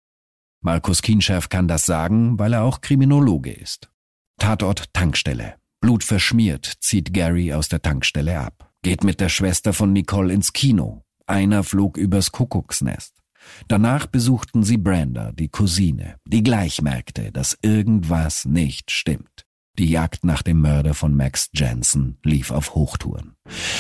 Markus 0.64 1.02
Kienschärf 1.02 1.50
kann 1.50 1.68
das 1.68 1.86
sagen, 1.86 2.38
weil 2.38 2.54
er 2.54 2.64
auch 2.64 2.82
Kriminologe 2.82 3.52
ist. 3.52 3.90
Tatort 4.38 4.94
Tankstelle. 4.94 5.56
Blut 5.82 6.04
verschmiert 6.04 6.66
zieht 6.66 7.14
Gary 7.14 7.54
aus 7.54 7.70
der 7.70 7.82
Tankstelle 7.82 8.40
ab. 8.40 8.72
Geht 8.84 9.04
mit 9.04 9.20
der 9.20 9.30
Schwester 9.30 9.74
von 9.74 9.94
Nicole 9.94 10.34
ins 10.34 10.54
Kino. 10.54 11.04
Einer 11.26 11.64
flog 11.64 11.98
übers 11.98 12.32
Kuckucksnest. 12.32 13.22
Danach 13.68 14.06
besuchten 14.06 14.64
sie 14.64 14.78
Brenda, 14.78 15.32
die 15.32 15.50
Cousine, 15.50 16.18
die 16.26 16.44
gleich 16.44 16.82
merkte, 16.82 17.32
dass 17.32 17.58
irgendwas 17.64 18.46
nicht 18.46 18.92
stimmt. 18.92 19.31
Die 19.80 19.90
Jagd 19.90 20.26
nach 20.26 20.42
dem 20.42 20.60
Mörder 20.60 20.94
von 20.94 21.16
Max 21.16 21.50
Jansen 21.54 22.18
lief 22.24 22.52
auf 22.52 22.76
Hochtouren. 22.76 23.36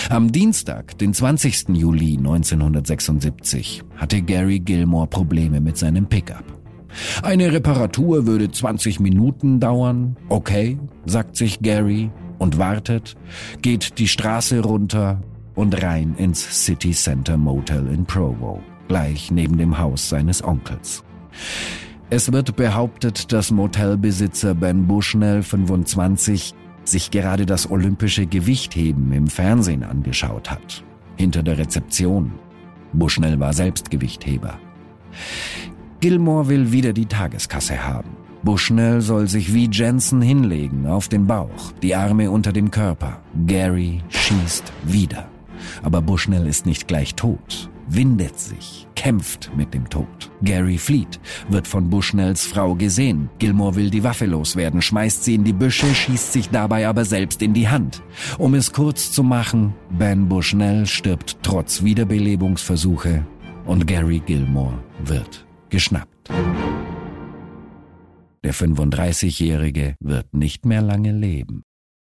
Am 0.09 0.31
Dienstag, 0.31 0.97
den 0.97 1.13
20. 1.13 1.69
Juli 1.69 2.17
1976, 2.17 3.83
hatte 3.97 4.21
Gary 4.21 4.59
Gilmore 4.59 5.07
Probleme 5.07 5.59
mit 5.59 5.77
seinem 5.77 6.07
Pickup. 6.07 6.45
Eine 7.23 7.51
Reparatur 7.51 8.25
würde 8.25 8.49
20 8.49 8.99
Minuten 8.99 9.59
dauern. 9.59 10.15
Okay, 10.29 10.77
sagt 11.05 11.35
sich 11.35 11.59
Gary 11.59 12.09
und 12.37 12.57
wartet, 12.57 13.15
geht 13.61 13.97
die 13.99 14.07
Straße 14.07 14.61
runter 14.61 15.21
und 15.55 15.81
rein 15.83 16.15
ins 16.15 16.65
City 16.65 16.91
Center 16.91 17.37
Motel 17.37 17.87
in 17.87 18.05
Provo, 18.05 18.61
gleich 18.87 19.29
neben 19.29 19.57
dem 19.57 19.77
Haus 19.77 20.09
seines 20.09 20.43
Onkels. 20.43 21.03
Es 22.13 22.29
wird 22.33 22.57
behauptet, 22.57 23.31
dass 23.31 23.51
Motelbesitzer 23.51 24.53
Ben 24.53 24.85
Bushnell 24.85 25.43
25 25.43 26.53
sich 26.83 27.09
gerade 27.09 27.45
das 27.45 27.71
olympische 27.71 28.25
Gewichtheben 28.25 29.13
im 29.13 29.27
Fernsehen 29.27 29.81
angeschaut 29.81 30.51
hat. 30.51 30.83
Hinter 31.15 31.41
der 31.41 31.57
Rezeption. 31.57 32.33
Bushnell 32.91 33.39
war 33.39 33.53
selbst 33.53 33.89
Gewichtheber. 33.89 34.59
Gilmore 36.01 36.49
will 36.49 36.73
wieder 36.73 36.91
die 36.91 37.05
Tageskasse 37.05 37.81
haben. 37.81 38.09
Bushnell 38.43 38.99
soll 38.99 39.29
sich 39.29 39.53
wie 39.53 39.69
Jensen 39.71 40.21
hinlegen, 40.21 40.87
auf 40.87 41.07
den 41.07 41.27
Bauch, 41.27 41.71
die 41.81 41.95
Arme 41.95 42.29
unter 42.29 42.51
dem 42.51 42.71
Körper. 42.71 43.21
Gary 43.47 44.03
schießt 44.09 44.73
wieder. 44.83 45.29
Aber 45.81 46.01
Bushnell 46.01 46.45
ist 46.45 46.65
nicht 46.65 46.89
gleich 46.89 47.15
tot 47.15 47.71
windet 47.93 48.39
sich, 48.39 48.87
kämpft 48.95 49.51
mit 49.55 49.73
dem 49.73 49.89
Tod. 49.89 50.31
Gary 50.43 50.77
flieht, 50.77 51.19
wird 51.49 51.67
von 51.67 51.89
Bushnells 51.89 52.45
Frau 52.45 52.75
gesehen. 52.75 53.29
Gilmore 53.39 53.75
will 53.75 53.89
die 53.89 54.03
Waffe 54.03 54.25
loswerden, 54.25 54.81
schmeißt 54.81 55.23
sie 55.23 55.35
in 55.35 55.43
die 55.43 55.53
Büsche, 55.53 55.93
schießt 55.93 56.33
sich 56.33 56.49
dabei 56.49 56.87
aber 56.87 57.05
selbst 57.05 57.41
in 57.41 57.53
die 57.53 57.67
Hand. 57.67 58.01
Um 58.37 58.53
es 58.53 58.71
kurz 58.71 59.11
zu 59.11 59.23
machen, 59.23 59.73
Ben 59.89 60.27
Bushnell 60.29 60.85
stirbt 60.85 61.37
trotz 61.43 61.83
Wiederbelebungsversuche 61.83 63.25
und 63.65 63.87
Gary 63.87 64.21
Gilmore 64.25 64.83
wird 65.03 65.45
geschnappt. 65.69 66.29
Der 68.43 68.53
35-Jährige 68.53 69.95
wird 69.99 70.33
nicht 70.33 70.65
mehr 70.65 70.81
lange 70.81 71.11
leben. 71.11 71.63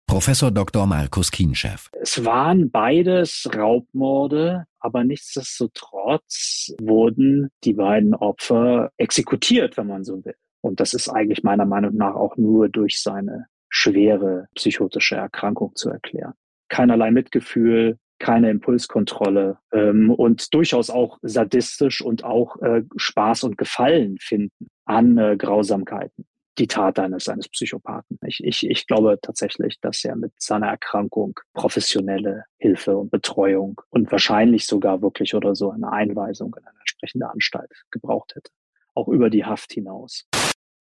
Professor 0.09 0.49
Dr. 0.49 0.87
Markus 0.87 1.29
Kienchef. 1.29 1.91
Es 2.01 2.25
waren 2.25 2.71
beides 2.71 3.47
Raubmorde, 3.55 4.65
aber 4.79 5.03
nichtsdestotrotz 5.03 6.73
wurden 6.81 7.49
die 7.63 7.73
beiden 7.73 8.15
Opfer 8.15 8.91
exekutiert, 8.97 9.77
wenn 9.77 9.85
man 9.85 10.03
so 10.03 10.25
will. 10.25 10.33
Und 10.61 10.79
das 10.79 10.95
ist 10.95 11.09
eigentlich 11.09 11.43
meiner 11.43 11.67
Meinung 11.67 11.95
nach 11.95 12.15
auch 12.15 12.37
nur 12.37 12.69
durch 12.69 13.03
seine 13.03 13.45
schwere 13.69 14.47
psychotische 14.55 15.15
Erkrankung 15.15 15.75
zu 15.75 15.91
erklären. 15.91 16.33
Keinerlei 16.69 17.11
Mitgefühl, 17.11 17.99
keine 18.17 18.49
Impulskontrolle 18.49 19.59
ähm, 19.71 20.09
und 20.09 20.55
durchaus 20.55 20.89
auch 20.89 21.19
sadistisch 21.21 22.01
und 22.01 22.23
auch 22.23 22.59
äh, 22.63 22.81
Spaß 22.95 23.43
und 23.43 23.59
Gefallen 23.59 24.17
finden 24.19 24.69
an 24.85 25.19
äh, 25.19 25.37
Grausamkeiten 25.37 26.25
die 26.59 26.67
Tat 26.67 26.99
eines, 26.99 27.27
eines 27.27 27.47
Psychopathen. 27.47 28.19
Ich, 28.25 28.43
ich, 28.43 28.69
ich 28.69 28.85
glaube 28.85 29.17
tatsächlich, 29.21 29.79
dass 29.79 30.03
er 30.03 30.15
mit 30.15 30.33
seiner 30.37 30.67
Erkrankung 30.67 31.39
professionelle 31.53 32.43
Hilfe 32.57 32.97
und 32.97 33.09
Betreuung 33.11 33.81
und 33.89 34.11
wahrscheinlich 34.11 34.67
sogar 34.67 35.01
wirklich 35.01 35.33
oder 35.33 35.55
so 35.55 35.71
eine 35.71 35.91
Einweisung 35.91 36.55
in 36.59 36.65
eine 36.65 36.79
entsprechende 36.79 37.29
Anstalt 37.29 37.71
gebraucht 37.91 38.35
hätte. 38.35 38.51
Auch 38.93 39.07
über 39.07 39.29
die 39.29 39.45
Haft 39.45 39.73
hinaus. 39.73 40.25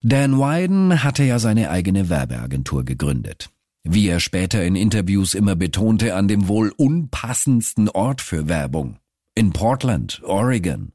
Dan 0.01 0.37
Wyden 0.37 1.03
hatte 1.03 1.23
ja 1.23 1.39
seine 1.39 1.69
eigene 1.69 2.09
Werbeagentur 2.09 2.85
gegründet. 2.85 3.49
Wie 3.83 4.07
er 4.07 4.19
später 4.19 4.63
in 4.63 4.75
Interviews 4.75 5.33
immer 5.33 5.55
betonte, 5.55 6.15
an 6.15 6.27
dem 6.27 6.47
wohl 6.47 6.71
unpassendsten 6.75 7.89
Ort 7.89 8.21
für 8.21 8.47
Werbung. 8.47 8.97
In 9.35 9.53
Portland, 9.53 10.21
Oregon. 10.23 10.91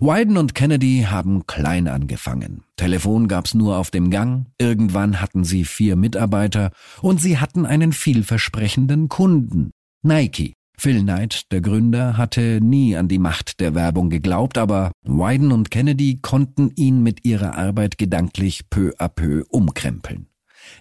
Wyden 0.00 0.36
und 0.36 0.54
Kennedy 0.54 1.06
haben 1.08 1.46
klein 1.46 1.88
angefangen. 1.88 2.64
Telefon 2.76 3.28
gab's 3.28 3.54
nur 3.54 3.78
auf 3.78 3.90
dem 3.90 4.10
Gang, 4.10 4.46
irgendwann 4.58 5.20
hatten 5.20 5.44
sie 5.44 5.64
vier 5.64 5.96
Mitarbeiter 5.96 6.72
und 7.00 7.20
sie 7.20 7.38
hatten 7.38 7.64
einen 7.64 7.92
vielversprechenden 7.92 9.08
Kunden. 9.08 9.70
Nike. 10.02 10.52
Phil 10.78 11.00
Knight, 11.00 11.50
der 11.52 11.62
Gründer, 11.62 12.18
hatte 12.18 12.60
nie 12.60 12.96
an 12.96 13.08
die 13.08 13.18
Macht 13.18 13.60
der 13.60 13.74
Werbung 13.74 14.10
geglaubt, 14.10 14.58
aber 14.58 14.92
Wyden 15.02 15.50
und 15.50 15.70
Kennedy 15.70 16.18
konnten 16.20 16.70
ihn 16.76 17.02
mit 17.02 17.24
ihrer 17.24 17.56
Arbeit 17.56 17.96
gedanklich 17.96 18.68
peu 18.68 18.92
à 18.98 19.08
peu 19.08 19.44
umkrempeln. 19.48 20.26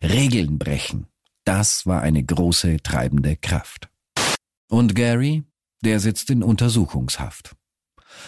Regeln 0.04 0.60
brechen. 0.60 1.06
Das 1.46 1.86
war 1.86 2.02
eine 2.02 2.24
große 2.24 2.78
treibende 2.84 3.38
Kraft. 3.38 3.88
Und 4.70 4.96
Gary, 4.96 5.44
der 5.82 6.02
sitzt 6.02 6.30
in 6.30 6.44
Untersuchungshaft. 6.44 7.56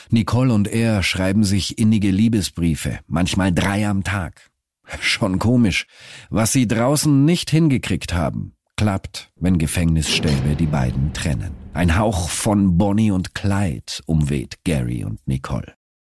Nicole 0.09 0.53
und 0.53 0.67
er 0.67 1.03
schreiben 1.03 1.43
sich 1.43 1.77
innige 1.77 2.11
Liebesbriefe, 2.11 2.99
manchmal 3.07 3.53
drei 3.53 3.87
am 3.87 4.03
Tag. 4.03 4.49
Schon 5.01 5.39
komisch, 5.39 5.87
was 6.29 6.53
sie 6.53 6.67
draußen 6.67 7.25
nicht 7.25 7.49
hingekriegt 7.49 8.13
haben, 8.13 8.53
klappt, 8.75 9.31
wenn 9.35 9.57
Gefängnisstäbe 9.57 10.55
die 10.55 10.65
beiden 10.65 11.13
trennen. 11.13 11.51
Ein 11.73 11.97
Hauch 11.97 12.29
von 12.29 12.77
Bonnie 12.77 13.11
und 13.11 13.35
Clyde 13.35 13.93
umweht 14.05 14.63
Gary 14.63 15.03
und 15.03 15.19
Nicole. 15.27 15.73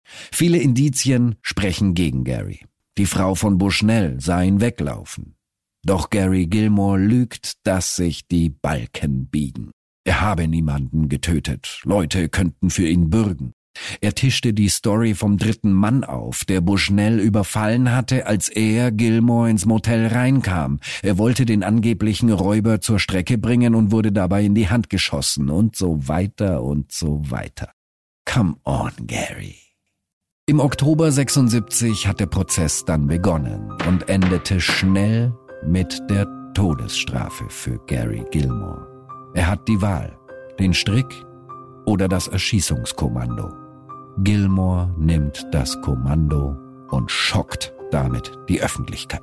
Viele 0.04 0.58
Indizien 0.58 1.36
sprechen 1.42 1.94
gegen 1.94 2.24
Gary. 2.24 2.62
Die 2.98 3.06
Frau 3.06 3.36
von 3.36 3.58
Bushnell 3.58 4.20
sah 4.20 4.42
ihn 4.42 4.62
weglaufen. 4.62 5.36
Doch 5.86 6.10
Gary 6.10 6.48
Gilmore 6.48 7.00
lügt, 7.00 7.66
dass 7.66 7.96
sich 7.96 8.28
die 8.28 8.50
Balken 8.50 9.28
biegen. 9.28 9.72
Er 10.04 10.22
habe 10.22 10.48
niemanden 10.48 11.10
getötet. 11.10 11.82
Leute 11.84 12.30
könnten 12.30 12.70
für 12.70 12.88
ihn 12.88 13.10
bürgen. 13.10 13.54
Er 14.02 14.14
tischte 14.14 14.54
die 14.54 14.70
Story 14.70 15.14
vom 15.14 15.38
dritten 15.38 15.72
Mann 15.72 16.04
auf, 16.04 16.46
der 16.46 16.62
Bushnell 16.62 17.20
überfallen 17.20 17.92
hatte, 17.92 18.26
als 18.26 18.50
er, 18.50 18.92
Gilmore, 18.92 19.50
ins 19.50 19.66
Motel 19.66 20.08
reinkam. 20.08 20.80
Er 21.02 21.18
wollte 21.18 21.46
den 21.46 21.64
angeblichen 21.64 22.32
Räuber 22.32 22.82
zur 22.82 23.00
Strecke 23.00 23.38
bringen 23.38 23.76
und 23.76 23.92
wurde 23.92 24.12
dabei 24.12 24.44
in 24.44 24.56
die 24.56 24.70
Hand 24.70 24.90
geschossen 24.90 25.50
und 25.50 25.76
so 25.76 26.08
weiter 26.08 26.64
und 26.64 26.92
so 26.92 27.22
weiter. 27.30 27.72
Come 28.26 28.56
on, 28.66 28.92
Gary. 29.06 29.56
Im 30.48 30.60
Oktober 30.60 31.12
76 31.12 32.08
hat 32.08 32.20
der 32.20 32.28
Prozess 32.28 32.86
dann 32.86 33.08
begonnen 33.08 33.72
und 33.88 34.08
endete 34.10 34.62
schnell 34.62 35.34
mit 35.66 36.02
der 36.10 36.26
Todesstrafe 36.54 37.50
für 37.50 37.78
Gary 37.86 38.24
Gilmore. 38.32 38.88
Er 39.34 39.48
hat 39.48 39.68
die 39.68 39.82
Wahl, 39.82 40.18
den 40.58 40.74
Strick 40.74 41.06
oder 41.86 42.08
das 42.08 42.28
Erschießungskommando. 42.28 43.67
Gilmore 44.24 44.94
nimmt 44.98 45.46
das 45.52 45.80
Kommando 45.82 46.58
und 46.90 47.12
schockt 47.12 47.74
damit 47.92 48.32
die 48.50 48.62
Öffentlichkeit. 48.62 49.22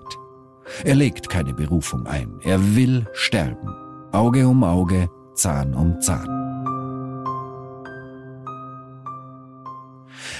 Er 0.84 0.94
legt 0.94 1.28
keine 1.28 1.52
Berufung 1.52 2.06
ein, 2.06 2.38
er 2.42 2.76
will 2.76 3.06
sterben. 3.12 3.74
Auge 4.12 4.46
um 4.46 4.62
Auge, 4.62 5.10
Zahn 5.34 5.74
um 5.74 6.00
Zahn. 6.00 6.28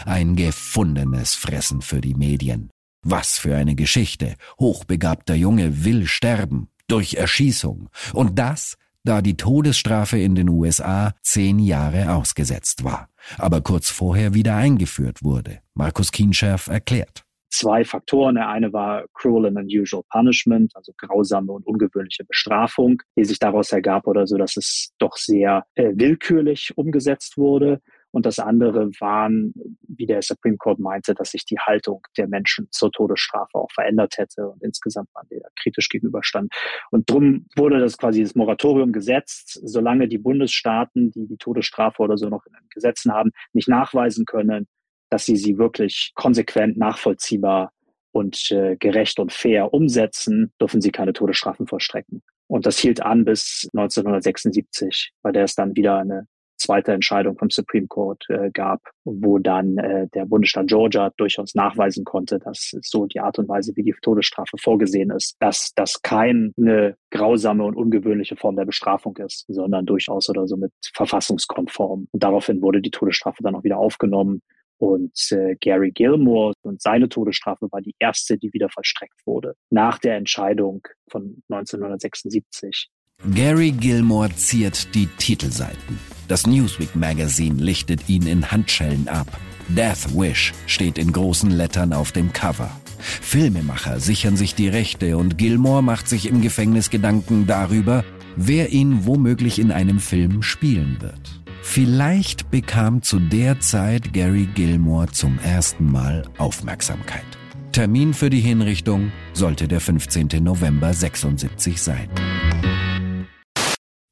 Ein 0.07 0.37
gefundenes 0.37 1.35
Fressen 1.35 1.83
für 1.83 2.01
die 2.01 2.15
Medien. 2.15 2.71
Was 3.03 3.39
für 3.39 3.57
eine 3.57 3.75
Geschichte. 3.75 4.35
Hochbegabter 4.61 5.35
Junge 5.35 5.85
will 5.85 6.07
sterben. 6.07 6.69
Durch 6.87 7.15
Erschießung. 7.15 7.89
Und 8.13 8.39
das, 8.39 8.77
da 9.05 9.23
die 9.23 9.37
Todesstrafe 9.37 10.19
in 10.19 10.35
den 10.35 10.49
USA 10.49 11.15
zehn 11.23 11.59
Jahre 11.59 12.15
ausgesetzt 12.15 12.85
war, 12.85 13.09
aber 13.39 13.61
kurz 13.61 13.91
vorher 13.91 14.35
wieder 14.35 14.57
eingeführt 14.57 15.23
wurde. 15.23 15.61
Markus 15.75 16.11
Kienscherf 16.11 16.67
erklärt 16.67 17.25
zwei 17.55 17.85
Faktoren. 17.85 18.35
Der 18.35 18.49
eine 18.49 18.73
war 18.73 19.05
Cruel 19.15 19.47
and 19.47 19.57
Unusual 19.57 20.03
Punishment, 20.11 20.75
also 20.75 20.93
grausame 20.97 21.53
und 21.53 21.67
ungewöhnliche 21.67 22.25
Bestrafung, 22.25 23.03
die 23.17 23.25
sich 23.25 23.39
daraus 23.39 23.73
ergab 23.73 24.07
oder 24.07 24.27
so, 24.27 24.37
dass 24.37 24.57
es 24.57 24.93
doch 24.99 25.17
sehr 25.17 25.65
äh, 25.75 25.93
willkürlich 25.95 26.73
umgesetzt 26.77 27.39
wurde. 27.39 27.81
Und 28.15 28.27
das 28.27 28.39
andere 28.39 28.91
waren, 29.01 29.53
wie 29.89 30.07
der 30.07 30.23
Supreme 30.23 30.57
Court 30.57 30.79
meinte, 30.79 31.15
dass 31.15 31.33
sich 31.33 31.45
die 31.47 31.59
Haltung 31.59 32.07
der 32.17 32.29
Menschen 32.29 32.69
zur 32.71 32.93
Todesstrafe 32.93 33.59
auch 33.59 33.73
verändert 33.73 34.19
hätte 34.19 34.49
und 34.49 34.63
insgesamt 34.63 35.09
man 35.15 35.27
der 35.33 35.51
kritisch 35.61 35.89
gegenüberstand. 35.89 36.53
Und 36.93 37.11
drum 37.11 37.47
wurde 37.57 37.81
das 37.81 37.99
quasi 37.99 38.23
das 38.23 38.37
Moratorium 38.37 38.93
gesetzt, 38.93 39.61
solange 39.65 40.07
die 40.07 40.19
Bundesstaaten, 40.19 41.11
die 41.11 41.27
die 41.27 41.39
Todesstrafe 41.39 42.01
oder 42.03 42.17
so 42.17 42.29
noch 42.29 42.47
in 42.47 42.53
den 42.53 42.69
Gesetzen 42.71 43.13
haben, 43.13 43.33
nicht 43.53 43.67
nachweisen 43.67 44.27
können, 44.27 44.69
dass 45.11 45.25
sie 45.25 45.37
sie 45.37 45.59
wirklich 45.59 46.13
konsequent 46.15 46.77
nachvollziehbar 46.77 47.73
und 48.13 48.49
äh, 48.53 48.77
gerecht 48.77 49.19
und 49.19 49.33
fair 49.33 49.75
umsetzen, 49.75 50.53
dürfen 50.61 50.81
sie 50.81 50.93
keine 50.93 51.15
Todesstrafen 51.15 51.67
vollstrecken. 51.67 52.23
Und 52.47 52.65
das 52.65 52.79
hielt 52.79 53.03
an 53.03 53.25
bis 53.25 53.69
1976, 53.73 55.11
bei 55.21 55.33
der 55.33 55.43
es 55.43 55.57
dann 55.57 55.75
wieder 55.75 55.99
eine 55.99 56.29
zweite 56.65 56.93
Entscheidung 56.93 57.37
vom 57.39 57.51
Supreme 57.51 57.87
Court 57.87 58.25
äh, 58.29 58.51
gab, 58.51 58.81
wo 59.05 59.39
dann 59.39 59.79
äh, 59.79 60.09
der 60.15 60.27
Bundesstaat 60.27 60.67
Georgia 60.67 61.11
durchaus 61.17 61.55
nachweisen 61.55 62.05
konnte, 62.05 62.39
dass 62.39 62.75
so 62.83 63.07
die 63.07 63.21
Art 63.21 63.39
und 63.39 63.49
Weise, 63.49 63.73
wie 63.77 63.83
die 63.83 63.95
Todesstrafe 64.03 64.57
vorgesehen 64.59 65.11
ist, 65.11 65.37
dass 65.41 65.73
das 65.77 66.03
keine 66.03 66.97
grausame 67.11 67.65
und 67.65 67.77
ungewöhnliche 67.77 68.37
Form 68.37 68.57
der 68.57 68.65
Bestrafung 68.65 69.17
ist, 69.19 69.45
sondern 69.49 69.87
durchaus 69.87 70.29
oder 70.29 70.47
so 70.47 70.57
mit 70.57 70.73
verfassungskonform. 70.95 72.09
Und 72.11 72.23
daraufhin 72.23 72.63
wurde 72.63 72.81
die 72.81 72.91
Todesstrafe 72.91 73.43
dann 73.43 73.55
auch 73.55 73.65
wieder 73.65 73.79
aufgenommen. 73.79 74.41
Und 74.79 75.17
äh, 75.31 75.55
Gary 75.61 75.93
Gilmore 75.93 76.55
und 76.63 76.83
seine 76.83 77.09
Todesstrafe 77.09 77.69
war 77.71 77.81
die 77.81 77.95
erste, 77.99 78.37
die 78.37 78.53
wieder 78.53 78.69
vollstreckt 78.69 79.21
wurde, 79.25 79.55
nach 79.71 79.99
der 79.99 80.17
Entscheidung 80.17 80.83
von 81.09 81.43
1976. 81.49 82.91
Gary 83.33 83.71
Gilmore 83.71 84.35
ziert 84.37 84.95
die 84.95 85.07
Titelseiten. 85.07 85.99
Das 86.29 86.47
Newsweek 86.47 86.95
Magazine 86.95 87.63
lichtet 87.63 88.09
ihn 88.09 88.27
in 88.27 88.51
Handschellen 88.51 89.09
ab. 89.09 89.27
Death 89.69 90.15
Wish 90.15 90.53
steht 90.67 90.99
in 90.99 91.11
großen 91.11 91.51
Lettern 91.51 91.95
auf 91.95 92.13
dem 92.13 92.35
Cover. 92.35 92.71
Filmemacher 92.99 93.99
sichern 93.99 94.37
sich 94.37 94.55
die 94.55 94.69
Rechte 94.69 95.17
und 95.17 95.39
Gilmore 95.39 95.83
macht 95.83 96.07
sich 96.07 96.29
im 96.29 96.43
Gefängnis 96.43 96.91
Gedanken 96.91 97.47
darüber, 97.47 98.05
wer 98.37 98.73
ihn 98.73 99.07
womöglich 99.07 99.59
in 99.59 99.73
einem 99.73 100.01
Film 100.01 100.43
spielen 100.43 100.99
wird. 101.01 101.41
Vielleicht 101.63 102.51
bekam 102.51 103.01
zu 103.01 103.19
der 103.19 103.59
Zeit 103.61 104.13
Gary 104.13 104.47
Gilmore 104.55 105.09
zum 105.13 105.39
ersten 105.39 105.91
Mal 105.91 106.25
Aufmerksamkeit. 106.37 107.25
Termin 107.73 108.13
für 108.13 108.29
die 108.29 108.41
Hinrichtung 108.41 109.13
sollte 109.33 109.67
der 109.67 109.81
15. 109.81 110.29
November 110.43 110.93
76 110.93 111.81
sein. 111.81 112.09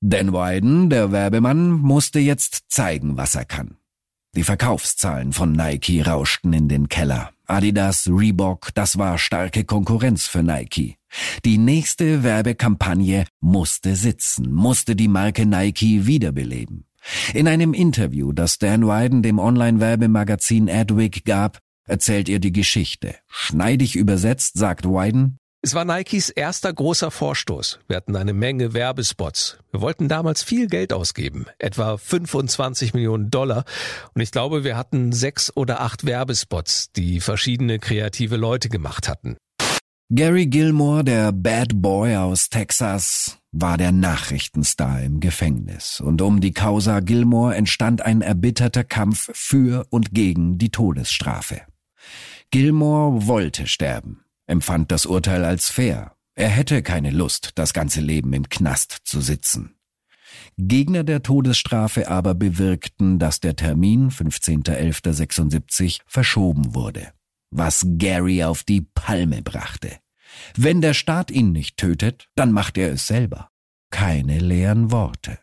Dan 0.04 0.32
Wyden, 0.32 0.90
der 0.90 1.12
Werbemann, 1.12 1.70
musste 1.70 2.18
jetzt 2.18 2.64
zeigen, 2.68 3.16
was 3.16 3.36
er 3.36 3.44
kann. 3.44 3.76
Die 4.34 4.42
Verkaufszahlen 4.42 5.32
von 5.32 5.52
Nike 5.52 6.02
rauschten 6.02 6.52
in 6.52 6.68
den 6.68 6.88
Keller. 6.88 7.30
Adidas, 7.46 8.08
Reebok, 8.10 8.74
das 8.74 8.98
war 8.98 9.16
starke 9.18 9.62
Konkurrenz 9.62 10.26
für 10.26 10.42
Nike. 10.42 10.96
Die 11.44 11.56
nächste 11.56 12.24
Werbekampagne 12.24 13.26
musste 13.40 13.94
sitzen, 13.94 14.52
musste 14.52 14.96
die 14.96 15.06
Marke 15.06 15.46
Nike 15.46 16.04
wiederbeleben. 16.04 16.84
In 17.32 17.46
einem 17.46 17.72
Interview, 17.72 18.32
das 18.32 18.58
Dan 18.58 18.88
Wyden 18.88 19.22
dem 19.22 19.38
Online-Werbemagazin 19.38 20.68
Adweek 20.68 21.24
gab, 21.24 21.60
erzählt 21.84 22.28
er 22.28 22.40
die 22.40 22.52
Geschichte. 22.52 23.14
Schneidig 23.28 23.94
übersetzt 23.94 24.58
sagt 24.58 24.84
Wyden, 24.84 25.38
es 25.62 25.74
war 25.74 25.84
Nikes 25.84 26.28
erster 26.28 26.72
großer 26.72 27.12
Vorstoß. 27.12 27.78
Wir 27.86 27.96
hatten 27.96 28.16
eine 28.16 28.32
Menge 28.32 28.74
Werbespots. 28.74 29.58
Wir 29.70 29.80
wollten 29.80 30.08
damals 30.08 30.42
viel 30.42 30.66
Geld 30.66 30.92
ausgeben, 30.92 31.46
etwa 31.58 31.96
25 31.96 32.94
Millionen 32.94 33.30
Dollar. 33.30 33.64
Und 34.12 34.20
ich 34.20 34.32
glaube, 34.32 34.64
wir 34.64 34.76
hatten 34.76 35.12
sechs 35.12 35.56
oder 35.56 35.80
acht 35.80 36.04
Werbespots, 36.04 36.90
die 36.92 37.20
verschiedene 37.20 37.78
kreative 37.78 38.36
Leute 38.36 38.68
gemacht 38.68 39.08
hatten. 39.08 39.36
Gary 40.10 40.46
Gilmore, 40.46 41.04
der 41.04 41.32
Bad 41.32 41.80
Boy 41.80 42.16
aus 42.16 42.50
Texas, 42.50 43.38
war 43.52 43.78
der 43.78 43.92
Nachrichtenstar 43.92 45.00
im 45.00 45.20
Gefängnis. 45.20 46.00
Und 46.00 46.20
um 46.22 46.40
die 46.40 46.52
Causa 46.52 47.00
Gilmore 47.00 47.54
entstand 47.54 48.02
ein 48.02 48.20
erbitterter 48.20 48.84
Kampf 48.84 49.30
für 49.32 49.86
und 49.90 50.12
gegen 50.12 50.58
die 50.58 50.70
Todesstrafe. 50.70 51.62
Gilmore 52.50 53.26
wollte 53.26 53.66
sterben, 53.66 54.22
empfand 54.52 54.92
das 54.92 55.06
Urteil 55.06 55.44
als 55.44 55.68
fair. 55.68 56.14
Er 56.34 56.48
hätte 56.48 56.82
keine 56.82 57.10
Lust, 57.10 57.52
das 57.56 57.72
ganze 57.72 58.00
Leben 58.00 58.32
im 58.32 58.48
Knast 58.48 58.98
zu 59.04 59.20
sitzen. 59.20 59.74
Gegner 60.56 61.04
der 61.04 61.22
Todesstrafe 61.22 62.08
aber 62.08 62.34
bewirkten, 62.34 63.18
dass 63.18 63.40
der 63.40 63.56
Termin 63.56 64.10
15.11.76 64.10 66.00
verschoben 66.06 66.74
wurde, 66.74 67.12
was 67.50 67.86
Gary 67.96 68.44
auf 68.44 68.62
die 68.62 68.82
Palme 68.82 69.42
brachte. 69.42 69.98
Wenn 70.56 70.80
der 70.80 70.94
Staat 70.94 71.30
ihn 71.30 71.52
nicht 71.52 71.76
tötet, 71.76 72.28
dann 72.34 72.52
macht 72.52 72.78
er 72.78 72.92
es 72.92 73.06
selber. 73.06 73.48
Keine 73.90 74.38
leeren 74.38 74.90
Worte. 74.90 75.38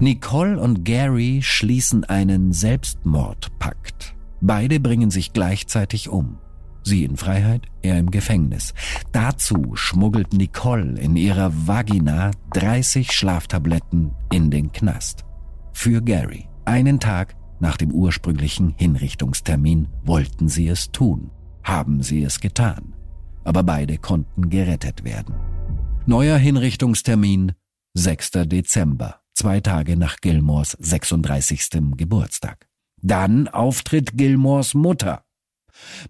Nicole 0.00 0.58
und 0.58 0.84
Gary 0.84 1.40
schließen 1.42 2.04
einen 2.04 2.52
Selbstmordpakt. 2.52 4.14
Beide 4.40 4.80
bringen 4.80 5.10
sich 5.10 5.32
gleichzeitig 5.32 6.08
um. 6.08 6.38
Sie 6.82 7.04
in 7.04 7.16
Freiheit, 7.16 7.66
er 7.82 7.98
im 7.98 8.10
Gefängnis. 8.10 8.72
Dazu 9.12 9.72
schmuggelt 9.74 10.32
Nicole 10.32 10.98
in 10.98 11.16
ihrer 11.16 11.52
Vagina 11.66 12.30
30 12.54 13.12
Schlaftabletten 13.12 14.12
in 14.32 14.50
den 14.50 14.72
Knast. 14.72 15.24
Für 15.72 16.00
Gary. 16.00 16.48
Einen 16.64 17.00
Tag 17.00 17.36
nach 17.58 17.76
dem 17.76 17.92
ursprünglichen 17.92 18.74
Hinrichtungstermin 18.76 19.88
wollten 20.04 20.48
sie 20.48 20.68
es 20.68 20.90
tun. 20.90 21.30
Haben 21.62 22.02
sie 22.02 22.22
es 22.22 22.40
getan. 22.40 22.94
Aber 23.44 23.62
beide 23.62 23.98
konnten 23.98 24.48
gerettet 24.48 25.04
werden. 25.04 25.34
Neuer 26.06 26.38
Hinrichtungstermin 26.38 27.52
6. 27.94 28.30
Dezember 28.46 29.20
zwei 29.34 29.60
Tage 29.60 29.96
nach 29.96 30.16
Gilmores 30.20 30.76
36. 30.80 31.96
Geburtstag. 31.96 32.69
Dann 33.02 33.48
auftritt 33.48 34.16
Gilmores 34.16 34.74
Mutter. 34.74 35.24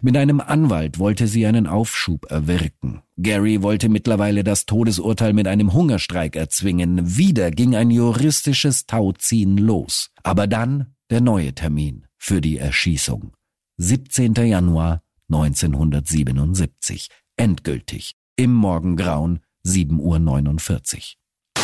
Mit 0.01 0.17
einem 0.17 0.39
Anwalt 0.41 0.99
wollte 0.99 1.27
sie 1.27 1.45
einen 1.45 1.67
Aufschub 1.67 2.29
erwirken. 2.29 3.01
Gary 3.17 3.61
wollte 3.61 3.89
mittlerweile 3.89 4.43
das 4.43 4.65
Todesurteil 4.65 5.33
mit 5.33 5.47
einem 5.47 5.73
Hungerstreik 5.73 6.35
erzwingen. 6.35 7.17
Wieder 7.17 7.51
ging 7.51 7.75
ein 7.75 7.91
juristisches 7.91 8.85
Tauziehen 8.85 9.57
los. 9.57 10.11
Aber 10.23 10.47
dann 10.47 10.95
der 11.09 11.21
neue 11.21 11.53
Termin 11.53 12.07
für 12.17 12.41
die 12.41 12.57
Erschießung. 12.57 13.33
17. 13.77 14.33
Januar 14.33 15.03
1977. 15.29 17.09
Endgültig. 17.37 18.15
Im 18.35 18.53
Morgengrauen 18.53 19.39
7.49 19.65 20.97
Uhr. 20.97 21.63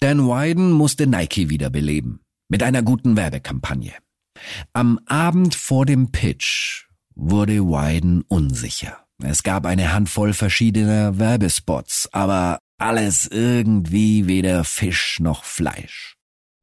Dan 0.00 0.26
Wyden 0.26 0.70
musste 0.70 1.06
Nike 1.06 1.48
wiederbeleben. 1.48 2.20
Mit 2.48 2.62
einer 2.62 2.82
guten 2.82 3.16
Werbekampagne. 3.16 3.92
Am 4.72 4.98
Abend 5.06 5.54
vor 5.54 5.86
dem 5.86 6.12
Pitch 6.12 6.86
wurde 7.14 7.60
Wyden 7.60 8.22
unsicher. 8.22 9.04
Es 9.22 9.42
gab 9.42 9.66
eine 9.66 9.92
Handvoll 9.92 10.32
verschiedener 10.32 11.18
Werbespots, 11.18 12.08
aber 12.12 12.60
alles 12.78 13.26
irgendwie 13.26 14.28
weder 14.28 14.64
Fisch 14.64 15.18
noch 15.20 15.42
Fleisch. 15.44 16.17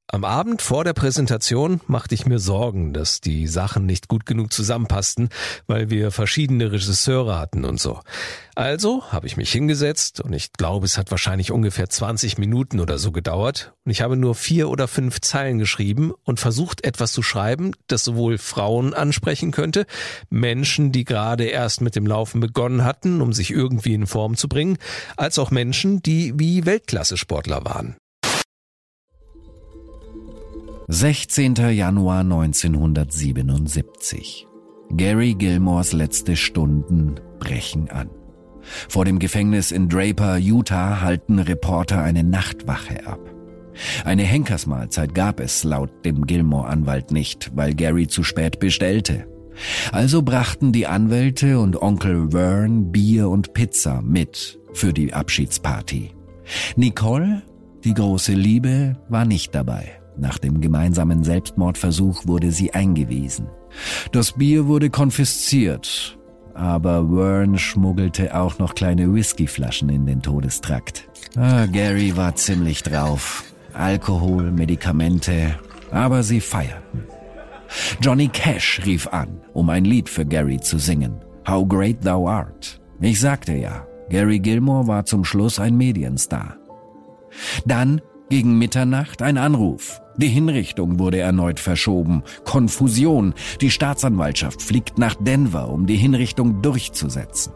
Am 0.08 0.24
Abend 0.24 0.62
vor 0.62 0.84
der 0.84 0.94
Präsentation 0.94 1.82
machte 1.88 2.14
ich 2.14 2.28
mir 2.28 2.38
Sorgen, 2.38 2.94
dass 2.94 3.22
die 3.22 3.48
Sachen 3.48 3.88
nicht 3.88 4.08
gut 4.08 4.28
genug 4.28 4.54
zusammenpassten, 4.54 5.30
weil 5.66 5.90
wir 5.90 6.12
verschiedene 6.12 6.72
Regisseure 6.72 7.40
hatten 7.40 7.66
und 7.66 7.80
so. 7.80 8.00
Also 8.54 9.12
habe 9.12 9.26
ich 9.26 9.36
mich 9.36 9.52
hingesetzt 9.52 10.22
und 10.22 10.32
ich 10.32 10.54
glaube, 10.54 10.86
es 10.86 11.00
hat 11.00 11.10
wahrscheinlich 11.10 11.52
ungefähr 11.52 11.90
20 11.90 12.38
Minuten 12.38 12.80
oder 12.80 13.00
so 13.00 13.12
gedauert 13.12 13.74
und 13.84 13.92
ich 13.92 14.02
habe 14.02 14.16
nur 14.16 14.36
vier 14.36 14.70
oder 14.70 14.88
fünf 14.88 15.22
Zeilen 15.22 15.58
geschrieben 15.58 16.14
und 16.24 16.40
versucht 16.40 16.86
etwas 16.86 17.12
zu 17.12 17.24
schreiben, 17.24 17.72
das 17.88 18.04
sowohl 18.04 18.38
Frauen 18.38 18.94
ansprechen 18.94 19.50
könnte, 19.50 19.88
Menschen, 20.30 20.92
die 20.92 21.04
gerade 21.04 21.46
erst 21.46 21.82
mit 21.82 21.96
dem 21.96 22.06
Laufen 22.06 22.42
begonnen 22.42 22.86
hatten, 22.86 23.22
um 23.22 23.34
sich 23.34 23.50
irgendwie 23.50 23.96
in 23.96 24.06
Form 24.06 24.38
zu 24.38 24.50
bringen, 24.50 24.78
als 25.18 25.40
auch 25.40 25.50
Menschen, 25.50 26.04
die 26.04 26.34
wie 26.38 26.68
Weltklasse-Sportler 26.68 27.66
waren. 27.66 27.96
16. 30.88 31.56
Januar 31.72 32.20
1977. 32.20 34.46
Gary 34.92 35.34
Gilmores 35.34 35.94
letzte 35.94 36.36
Stunden 36.36 37.16
brechen 37.40 37.90
an. 37.90 38.12
Vor 38.88 39.04
dem 39.04 39.18
Gefängnis 39.18 39.72
in 39.72 39.90
Draper, 39.90 40.38
Utah, 40.38 41.02
halten 41.02 41.40
Reporter 41.40 42.04
eine 42.04 42.24
Nachtwache 42.24 43.08
ab. 43.08 43.20
Eine 44.04 44.22
Henkersmahlzeit 44.22 45.16
gab 45.16 45.40
es 45.40 45.64
laut 45.64 46.06
dem 46.06 46.28
Gilmore-Anwalt 46.28 47.10
nicht, 47.10 47.50
weil 47.56 47.74
Gary 47.74 48.08
zu 48.08 48.24
spät 48.24 48.60
bestellte. 48.60 49.26
Also 49.92 50.22
brachten 50.22 50.72
die 50.72 50.86
Anwälte 50.86 51.60
und 51.60 51.82
Onkel 51.82 52.30
Vern 52.30 52.92
Bier 52.92 53.30
und 53.30 53.54
Pizza 53.54 54.04
mit 54.04 54.60
für 54.74 54.94
die 54.94 55.16
Abschiedsparty. 55.16 56.12
Nicole, 56.76 57.42
die 57.84 57.96
große 57.96 58.34
Liebe, 58.34 58.98
war 59.10 59.26
nicht 59.26 59.56
dabei. 59.56 60.05
Nach 60.18 60.38
dem 60.38 60.62
gemeinsamen 60.62 61.24
Selbstmordversuch 61.24 62.26
wurde 62.26 62.52
sie 62.52 62.74
eingewiesen. 62.74 63.48
Das 64.12 64.34
Bier 64.34 64.68
wurde 64.68 64.90
konfisziert, 64.90 66.18
aber 66.54 67.10
Vern 67.10 67.58
schmuggelte 67.58 68.36
auch 68.36 68.58
noch 68.60 68.76
kleine 68.76 69.14
Whiskyflaschen 69.14 69.90
in 69.90 70.06
den 70.06 70.22
Todestrakt. 70.22 71.10
Ah, 71.36 71.66
Gary 71.66 72.16
war 72.16 72.36
ziemlich 72.36 72.82
drauf. 72.82 73.44
Alkohol, 73.74 74.52
Medikamente, 74.52 75.60
aber 75.92 76.24
sie 76.24 76.40
feierten. 76.40 77.04
Johnny 78.02 78.30
Cash 78.30 78.82
rief 78.86 79.08
an, 79.08 79.42
um 79.54 79.70
ein 79.70 79.84
Lied 79.84 80.08
für 80.08 80.26
Gary 80.26 80.62
zu 80.62 80.78
singen. 80.78 81.16
How 81.48 81.68
Great 81.68 82.06
Thou 82.06 82.30
Art. 82.30 82.80
Ich 83.02 83.20
sagte 83.20 83.54
ja, 83.54 83.86
Gary 84.10 84.40
Gilmore 84.40 84.88
war 84.88 85.06
zum 85.06 85.26
Schluss 85.26 85.60
ein 85.60 85.76
Medienstar. 85.76 86.56
Dann 87.66 88.02
gegen 88.30 88.58
Mitternacht 88.58 89.22
ein 89.22 89.38
Anruf. 89.38 90.02
Die 90.18 90.28
Hinrichtung 90.28 91.00
wurde 91.00 91.20
erneut 91.20 91.60
verschoben. 91.60 92.24
Konfusion. 92.46 93.34
Die 93.62 93.72
Staatsanwaltschaft 93.72 94.62
fliegt 94.62 94.98
nach 94.98 95.16
Denver, 95.16 95.70
um 95.70 95.86
die 95.86 95.98
Hinrichtung 95.98 96.62
durchzusetzen. 96.62 97.54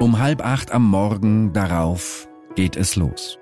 Um 0.00 0.18
halb 0.18 0.44
acht 0.44 0.72
am 0.72 0.90
Morgen 0.90 1.52
darauf 1.52 2.28
geht 2.56 2.76
es 2.76 2.96
los. 2.96 3.38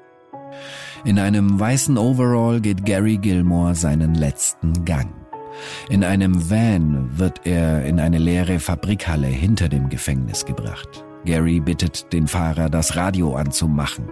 In 1.04 1.18
einem 1.18 1.58
weißen 1.58 1.96
Overall 1.96 2.60
geht 2.60 2.84
Gary 2.84 3.16
Gilmore 3.16 3.74
seinen 3.74 4.14
letzten 4.14 4.84
Gang. 4.84 5.19
In 5.88 6.04
einem 6.04 6.50
Van 6.50 7.18
wird 7.18 7.46
er 7.46 7.84
in 7.84 8.00
eine 8.00 8.18
leere 8.18 8.60
Fabrikhalle 8.60 9.26
hinter 9.26 9.68
dem 9.68 9.88
Gefängnis 9.88 10.44
gebracht. 10.44 11.04
Gary 11.24 11.60
bittet 11.60 12.12
den 12.12 12.26
Fahrer, 12.26 12.70
das 12.70 12.96
Radio 12.96 13.34
anzumachen. 13.34 14.06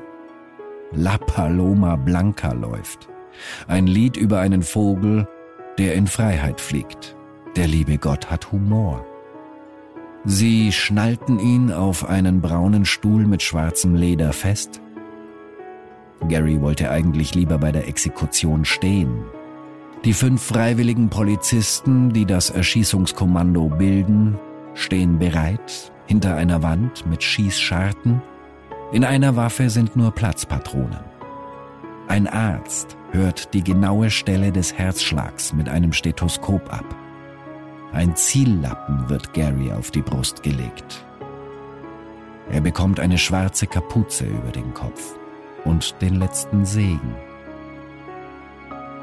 La 0.93 1.19
Paloma 1.19 1.97
Blanca 1.97 2.53
läuft. 2.53 3.09
Ein 3.67 3.87
Lied 3.87 4.17
über 4.17 4.41
einen 4.41 4.63
Vogel, 4.63 5.27
der 5.79 5.95
in 5.95 6.07
Freiheit 6.07 6.61
fliegt. 6.61 7.17
Der 7.57 7.67
liebe 7.67 7.99
Gott 7.99 8.31
hat 8.31 8.53
Humor. 8.53 9.05
Sie 10.25 10.73
schnallten 10.73 11.39
ihn 11.39 11.73
auf 11.73 12.09
einen 12.09 12.41
braunen 12.41 12.85
Stuhl 12.85 13.27
mit 13.27 13.43
schwarzem 13.43 13.95
Leder 13.95 14.33
fest. 14.33 14.81
Gary 16.29 16.61
wollte 16.61 16.91
eigentlich 16.91 17.35
lieber 17.35 17.59
bei 17.59 17.71
der 17.71 17.87
Exekution 17.87 18.65
stehen. 18.65 19.23
Die 20.05 20.13
fünf 20.13 20.43
freiwilligen 20.43 21.11
Polizisten, 21.11 22.13
die 22.13 22.25
das 22.25 22.51
Erschießungskommando 22.51 23.69
bilden, 23.69 24.39
stehen 24.75 25.19
bereit, 25.19 25.93
hinter 26.07 26.37
einer 26.37 26.63
Wand 26.63 27.05
mit 27.07 27.23
Schießscharten. 27.23 28.23
In 28.93 29.05
einer 29.05 29.35
Waffe 29.35 29.71
sind 29.71 29.97
nur 29.97 30.13
Platzpatronen. 30.13 31.01
Ein 32.07 32.29
Arzt 32.29 32.97
hört 33.11 33.53
die 33.55 33.63
genaue 33.65 34.11
Stelle 34.11 34.53
des 34.53 34.73
Herzschlags 34.73 35.53
mit 35.53 35.69
einem 35.69 35.93
Stethoskop 35.93 36.73
ab. 36.73 36.87
Ein 37.93 38.15
Ziellappen 38.15 39.09
wird 39.09 39.35
Gary 39.35 39.73
auf 39.73 39.91
die 39.91 40.03
Brust 40.03 40.43
gelegt. 40.43 41.05
Er 42.51 42.61
bekommt 42.61 43.01
eine 43.01 43.19
schwarze 43.19 43.67
Kapuze 43.67 44.27
über 44.27 44.53
den 44.53 44.73
Kopf 44.73 45.19
und 45.65 46.01
den 46.01 46.15
letzten 46.15 46.65
Segen. 46.65 47.15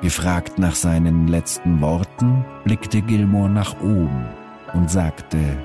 Gefragt 0.02 0.60
nach 0.60 0.76
seinen 0.76 1.28
letzten 1.28 1.82
Worten, 1.82 2.46
blickte 2.64 3.02
Gilmore 3.02 3.50
nach 3.50 3.80
oben 3.82 4.26
und 4.74 4.92
sagte, 4.92 5.58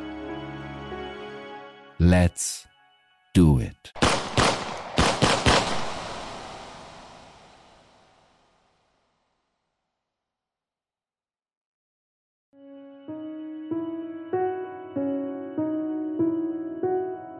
Let's 1.98 2.66
do 3.34 3.60
it. 3.60 3.92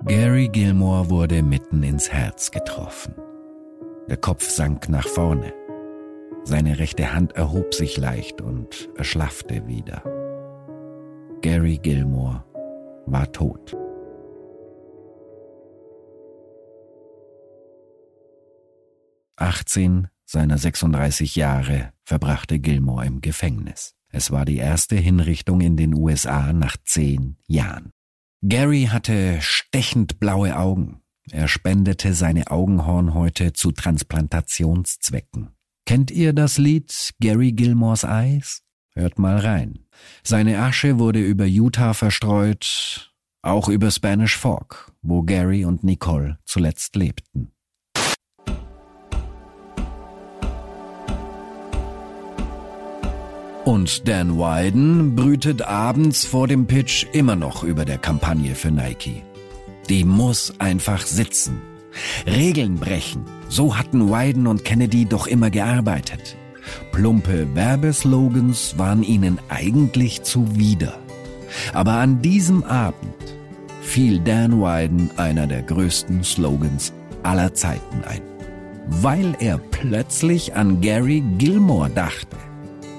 Gary 0.07 0.49
Gilmore 0.49 1.09
wurde 1.09 1.43
mitten 1.43 1.83
ins 1.83 2.11
Herz 2.11 2.51
getroffen. 2.51 3.15
Der 4.09 4.17
Kopf 4.17 4.51
sank 4.51 4.89
nach 4.89 5.07
vorne. 5.07 5.60
Seine 6.45 6.79
rechte 6.79 7.13
Hand 7.13 7.33
erhob 7.33 7.75
sich 7.75 7.97
leicht 7.97 8.41
und 8.41 8.89
erschlaffte 8.97 9.67
wieder. 9.67 10.03
Gary 11.43 11.79
Gilmore 11.79 12.45
war 13.07 13.31
tot. 13.33 13.77
Achtzehn 19.37 20.09
seiner 20.27 20.59
36 20.59 21.35
Jahre 21.37 21.93
verbrachte 22.05 22.59
Gilmore 22.59 23.07
im 23.07 23.21
Gefängnis. 23.21 23.95
Es 24.13 24.31
war 24.31 24.45
die 24.45 24.59
erste 24.59 24.97
Hinrichtung 24.97 25.61
in 25.61 25.77
den 25.77 25.95
USA 25.95 26.53
nach 26.53 26.77
zehn 26.85 27.37
Jahren. 27.47 27.91
Gary 28.43 28.89
hatte 28.91 29.41
stechend 29.41 30.19
blaue 30.21 30.57
Augen. 30.57 31.01
Er 31.31 31.49
spendete 31.49 32.15
seine 32.15 32.51
Augenhornhäute 32.51 33.53
zu 33.53 33.73
Transplantationszwecken. 33.73 35.51
Kennt 35.91 36.13
ihr 36.13 36.33
das 36.33 36.57
Lied 36.57 37.15
Gary 37.19 37.51
Gilmores 37.51 38.05
Eyes? 38.05 38.63
Hört 38.95 39.19
mal 39.19 39.39
rein. 39.39 39.81
Seine 40.23 40.61
Asche 40.61 41.01
wurde 41.01 41.19
über 41.19 41.47
Utah 41.47 41.95
verstreut, 41.95 43.13
auch 43.43 43.69
über 43.69 43.91
Spanish 43.91 44.37
Fork, 44.37 44.93
wo 45.03 45.25
Gary 45.25 45.65
und 45.65 45.83
Nicole 45.83 46.39
zuletzt 46.45 46.95
lebten. 46.95 47.51
Und 53.65 54.07
Dan 54.07 54.39
Wyden 54.39 55.17
brütet 55.17 55.63
abends 55.63 56.25
vor 56.25 56.47
dem 56.47 56.69
Pitch 56.69 57.05
immer 57.13 57.35
noch 57.35 57.65
über 57.65 57.85
der 57.85 57.99
Kampagne 57.99 58.55
für 58.55 58.71
Nike. 58.71 59.25
Die 59.89 60.05
muss 60.05 60.55
einfach 60.61 61.05
sitzen. 61.05 61.61
Regeln 62.29 62.77
brechen. 62.77 63.40
So 63.51 63.77
hatten 63.77 64.09
Wyden 64.09 64.47
und 64.47 64.65
Kennedy 64.65 65.07
doch 65.07 65.27
immer 65.27 65.51
gearbeitet. 65.51 66.37
Plumpe 66.93 67.53
Werbeslogans 67.53 68.79
waren 68.79 69.03
ihnen 69.03 69.41
eigentlich 69.49 70.23
zuwider. 70.23 71.01
Aber 71.75 71.95
an 71.95 72.23
diesem 72.23 72.63
Abend 72.63 73.13
fiel 73.83 74.21
Dan 74.21 74.61
Wyden 74.61 75.11
einer 75.17 75.49
der 75.49 75.63
größten 75.63 76.23
Slogans 76.23 76.93
aller 77.25 77.53
Zeiten 77.53 78.05
ein. 78.07 78.23
Weil 78.87 79.35
er 79.41 79.59
plötzlich 79.59 80.55
an 80.55 80.81
Gary 80.81 81.25
Gilmore 81.39 81.91
dachte. 81.91 82.37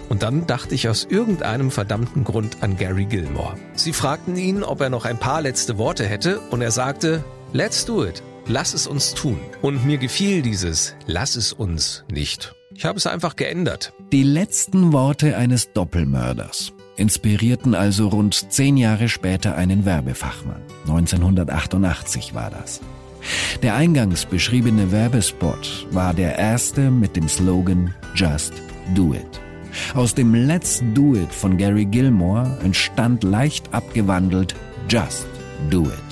Und 0.09 0.21
dann 0.21 0.45
dachte 0.47 0.75
ich 0.75 0.89
aus 0.89 1.07
irgendeinem 1.09 1.71
verdammten 1.71 2.25
Grund 2.25 2.57
an 2.59 2.75
Gary 2.75 3.05
Gilmore. 3.05 3.55
Sie 3.75 3.93
fragten 3.93 4.35
ihn, 4.35 4.63
ob 4.63 4.81
er 4.81 4.89
noch 4.89 5.05
ein 5.05 5.17
paar 5.17 5.41
letzte 5.41 5.77
Worte 5.77 6.05
hätte, 6.05 6.41
und 6.51 6.61
er 6.61 6.71
sagte, 6.71 7.23
Let's 7.53 7.85
do 7.85 8.05
it. 8.05 8.21
Lass 8.47 8.73
es 8.73 8.87
uns 8.87 9.13
tun. 9.13 9.39
Und 9.61 9.85
mir 9.85 9.97
gefiel 9.97 10.41
dieses 10.41 10.95
Lass 11.05 11.35
es 11.35 11.53
uns 11.53 12.03
nicht. 12.11 12.55
Ich 12.73 12.85
habe 12.85 12.97
es 12.97 13.07
einfach 13.07 13.35
geändert. 13.35 13.93
Die 14.11 14.23
letzten 14.23 14.91
Worte 14.93 15.37
eines 15.37 15.71
Doppelmörders 15.73 16.73
inspirierten 16.95 17.75
also 17.75 18.07
rund 18.07 18.51
zehn 18.51 18.77
Jahre 18.77 19.09
später 19.09 19.55
einen 19.55 19.85
Werbefachmann. 19.85 20.61
1988 20.87 22.33
war 22.33 22.49
das. 22.49 22.81
Der 23.61 23.75
eingangs 23.75 24.25
beschriebene 24.25 24.91
Werbespot 24.91 25.87
war 25.91 26.13
der 26.13 26.37
erste 26.37 26.89
mit 26.89 27.15
dem 27.15 27.27
Slogan 27.27 27.93
Just 28.15 28.53
Do 28.95 29.13
It. 29.13 29.41
Aus 29.93 30.15
dem 30.15 30.33
Let's 30.33 30.83
Do 30.93 31.15
It 31.15 31.31
von 31.31 31.57
Gary 31.57 31.85
Gilmore 31.85 32.57
entstand 32.63 33.23
leicht 33.23 33.73
abgewandelt 33.73 34.55
Just 34.89 35.27
Do 35.69 35.83
It. 35.83 36.10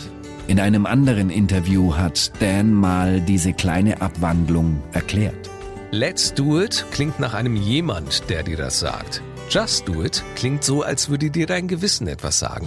In 0.49 0.59
einem 0.59 0.88
anderen 0.88 1.29
Interview 1.29 1.95
hat 1.95 2.31
Dan 2.41 2.73
mal 2.73 3.21
diese 3.21 3.53
kleine 3.53 4.01
Abwandlung 4.01 4.81
erklärt. 4.93 5.47
Let's 5.91 6.33
Do 6.33 6.59
It 6.59 6.88
klingt 6.89 7.19
nach 7.19 7.35
einem 7.35 7.55
jemand, 7.55 8.27
der 8.31 8.41
dir 8.41 8.57
das 8.57 8.79
sagt. 8.79 9.21
Just 9.51 9.88
Do 9.88 10.03
It 10.03 10.23
klingt 10.33 10.63
so, 10.63 10.81
als 10.81 11.07
würde 11.07 11.29
dir 11.29 11.45
dein 11.45 11.67
Gewissen 11.67 12.07
etwas 12.07 12.39
sagen. 12.39 12.65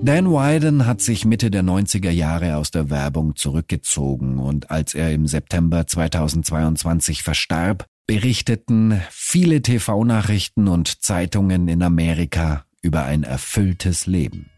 Dan 0.00 0.30
Wyden 0.30 0.86
hat 0.86 1.02
sich 1.02 1.26
Mitte 1.26 1.50
der 1.50 1.64
90er 1.64 2.08
Jahre 2.10 2.56
aus 2.56 2.70
der 2.70 2.88
Werbung 2.88 3.36
zurückgezogen 3.36 4.38
und 4.38 4.70
als 4.70 4.94
er 4.94 5.12
im 5.12 5.26
September 5.26 5.86
2022 5.86 7.22
verstarb, 7.22 7.84
berichteten 8.06 9.02
viele 9.10 9.60
TV-Nachrichten 9.60 10.66
und 10.66 11.02
Zeitungen 11.02 11.68
in 11.68 11.82
Amerika 11.82 12.64
über 12.80 13.04
ein 13.04 13.22
erfülltes 13.22 14.06
Leben. 14.06 14.48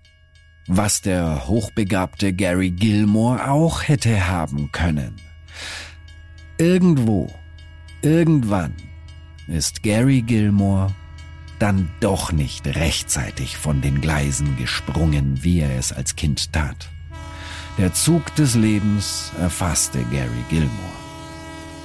Was 0.69 1.01
der 1.01 1.49
hochbegabte 1.49 2.35
Gary 2.35 2.71
Gilmore 2.71 3.51
auch 3.51 3.89
hätte 3.89 4.29
haben 4.29 4.71
können. 4.71 5.17
Irgendwo, 6.59 7.33
irgendwann 8.03 8.75
ist 9.47 9.83
Gary 9.83 10.21
Gilmore 10.21 10.95
dann 11.59 11.89
doch 12.01 12.33
nicht 12.33 12.67
rechtzeitig 12.67 13.57
von 13.57 13.81
den 13.81 14.01
Gleisen 14.01 14.57
gesprungen, 14.57 15.43
wie 15.43 15.61
er 15.61 15.77
es 15.77 15.93
als 15.93 16.17
Kind 16.17 16.53
tat. 16.53 16.91
Der 17.79 17.95
Zug 17.95 18.35
des 18.35 18.55
Lebens 18.55 19.33
erfasste 19.41 20.01
Gary 20.11 20.45
Gilmore 20.51 20.99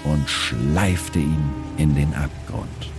und 0.04 0.30
schleifte 0.30 1.20
ihn 1.20 1.50
in 1.78 1.96
den 1.96 2.14
Abgrund. 2.14 2.93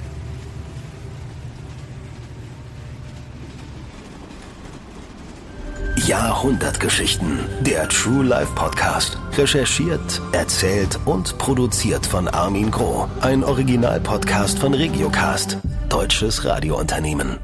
Jahrhundertgeschichten. 6.07 7.39
Der 7.63 7.89
True 7.89 8.25
Life 8.25 8.53
Podcast. 8.55 9.19
Recherchiert, 9.39 10.21
erzählt 10.33 10.99
und 11.07 11.39
produziert 11.39 12.05
von 12.05 12.29
Armin 12.29 12.71
Groh. 12.71 13.09
Ein 13.23 13.43
Originalpodcast 13.43 14.59
von 14.59 14.75
Regiocast. 14.75 15.57
Deutsches 15.89 16.45
Radiounternehmen. 16.45 17.39